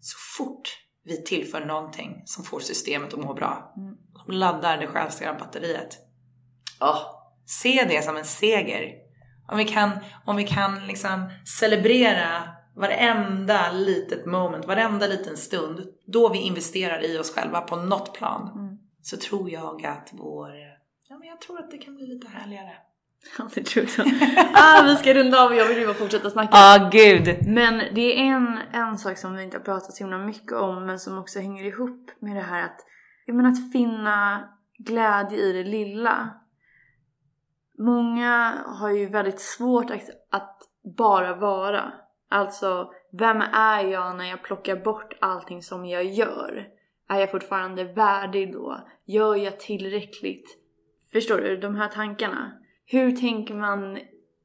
[0.00, 0.68] så fort
[1.04, 3.72] vi tillför någonting som får systemet att må bra.
[3.76, 3.94] Mm.
[4.24, 6.09] Som laddar det själsliga batteriet
[6.80, 7.00] oh,
[7.46, 8.94] se det som en seger.
[9.48, 9.90] Om vi kan,
[10.24, 12.42] om vi kan liksom celebrera
[12.76, 18.50] varenda litet moment, varenda liten stund, då vi investerar i oss själva på något plan,
[18.54, 18.78] mm.
[19.02, 20.50] så tror jag att vår,
[21.08, 22.72] ja men jag tror att det kan bli lite härligare.
[23.38, 24.06] Ja, det tror jag
[24.54, 26.50] ah, vi ska runda av, jag vill ju bara fortsätta snacka.
[26.52, 27.46] Ja, ah, gud.
[27.46, 30.86] Men det är en, en sak som vi inte har pratat så himla mycket om,
[30.86, 32.86] men som också hänger ihop med det här att,
[33.26, 36.39] jag menar att finna glädje i det lilla.
[37.80, 39.90] Många har ju väldigt svårt
[40.30, 40.58] att
[40.96, 41.92] bara vara.
[42.28, 46.68] Alltså, vem är jag när jag plockar bort allting som jag gör?
[47.08, 48.80] Är jag fortfarande värdig då?
[49.04, 50.58] Gör jag tillräckligt?
[51.12, 51.56] Förstår du?
[51.56, 52.52] De här tankarna.
[52.86, 53.98] Hur tänker man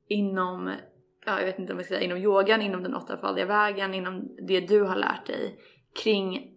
[0.08, 0.72] inom,
[1.26, 4.36] ja, jag vet inte om jag ska säga inom yogan, inom den åttafaldiga vägen, inom
[4.48, 5.60] det du har lärt dig
[6.04, 6.52] kring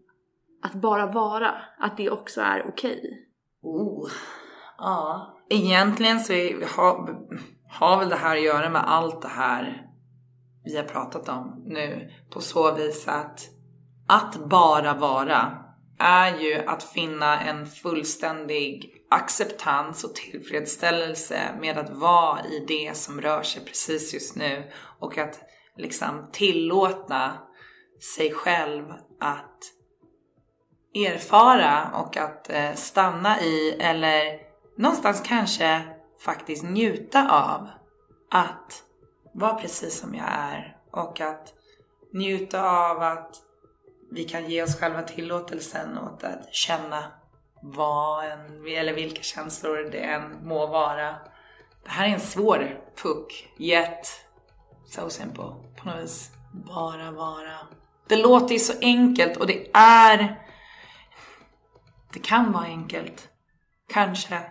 [0.63, 2.99] att bara vara, att det också är okej?
[2.99, 3.19] Okay.
[3.63, 4.09] Oh,
[4.79, 5.35] ja.
[5.51, 6.33] Egentligen så
[6.77, 7.17] har,
[7.69, 9.85] har väl det här att göra med allt det här
[10.65, 12.11] vi har pratat om nu.
[12.31, 13.41] På så vis att
[14.09, 15.65] att bara vara
[15.99, 23.21] är ju att finna en fullständig acceptans och tillfredsställelse med att vara i det som
[23.21, 25.41] rör sig precis just nu och att
[25.77, 27.33] liksom tillåta
[28.17, 28.85] sig själv
[29.21, 29.59] att
[30.95, 34.48] erfara och att eh, stanna i eller
[34.79, 35.83] någonstans kanske
[36.25, 37.69] faktiskt njuta av
[38.31, 38.83] att
[39.35, 41.55] vara precis som jag är och att
[42.13, 43.37] njuta av att
[44.11, 47.05] vi kan ge oss själva tillåtelsen åt att känna
[47.63, 51.17] vad en, eller vilka känslor det än må vara.
[51.85, 54.07] Det här är en svår puck, yet
[54.87, 56.31] so simple på något vis.
[56.53, 57.59] Bara vara.
[58.09, 60.45] Det låter ju så enkelt och det är
[62.13, 63.29] det kan vara enkelt.
[63.93, 64.43] Kanske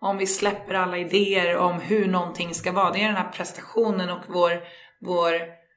[0.00, 2.92] om vi släpper alla idéer om hur någonting ska vara.
[2.92, 4.60] Det är den här prestationen och vår,
[5.00, 5.32] vår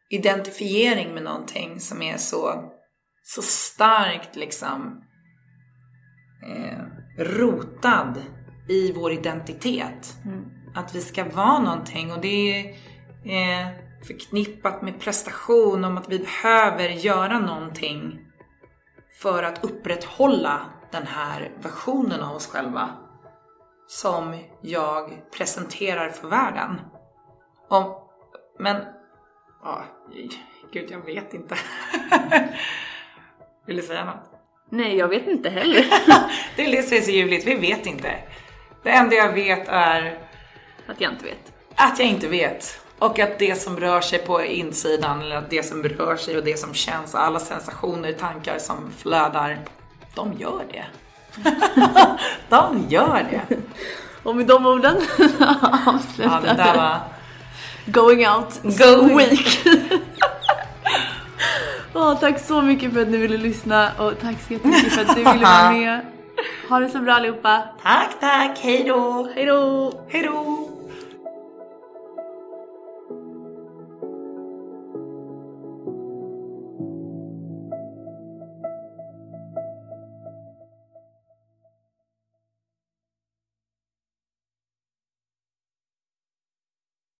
[0.10, 2.72] identifiering med någonting som är så,
[3.24, 5.04] så starkt liksom
[6.48, 6.84] eh,
[7.24, 8.22] rotad
[8.70, 10.18] i vår identitet.
[10.26, 10.46] Mm.
[10.76, 13.68] Att vi ska vara någonting och det är eh,
[14.08, 18.20] förknippat med prestation om att vi behöver göra någonting
[19.22, 20.62] för att upprätthålla
[20.92, 22.90] den här versionen av oss själva
[23.90, 26.82] som jag presenterar för världen.
[27.70, 27.96] Om,
[28.60, 28.84] men,
[29.64, 29.86] ja,
[30.72, 31.56] gud jag vet inte.
[33.66, 34.32] Vill du säga något?
[34.70, 35.86] Nej, jag vet inte heller.
[36.56, 38.16] det är så ljuvligt, vi vet inte.
[38.84, 40.20] Det enda jag vet är
[40.88, 41.54] att jag inte vet.
[41.76, 42.82] Att jag inte vet.
[43.00, 46.44] Och att det som rör sig på insidan, eller att det som rör sig och
[46.44, 49.60] det som känns, alla sensationer, tankar som flödar,
[50.16, 50.86] de gör det.
[52.50, 53.58] de gör det.
[54.24, 54.96] Och med de orden
[55.40, 57.00] Ja, avslutar det där var...
[57.86, 59.18] Going out Going.
[59.18, 59.60] week.
[61.94, 65.16] Åh, tack så mycket för att ni ville lyssna och tack så jättemycket för att
[65.16, 66.02] du ville vara med.
[66.70, 67.64] Ha det så bra allihopa.
[67.84, 68.60] Tack, tack.
[68.62, 69.30] Hej då.
[69.36, 69.94] Hej då!
[70.10, 70.70] Hej då.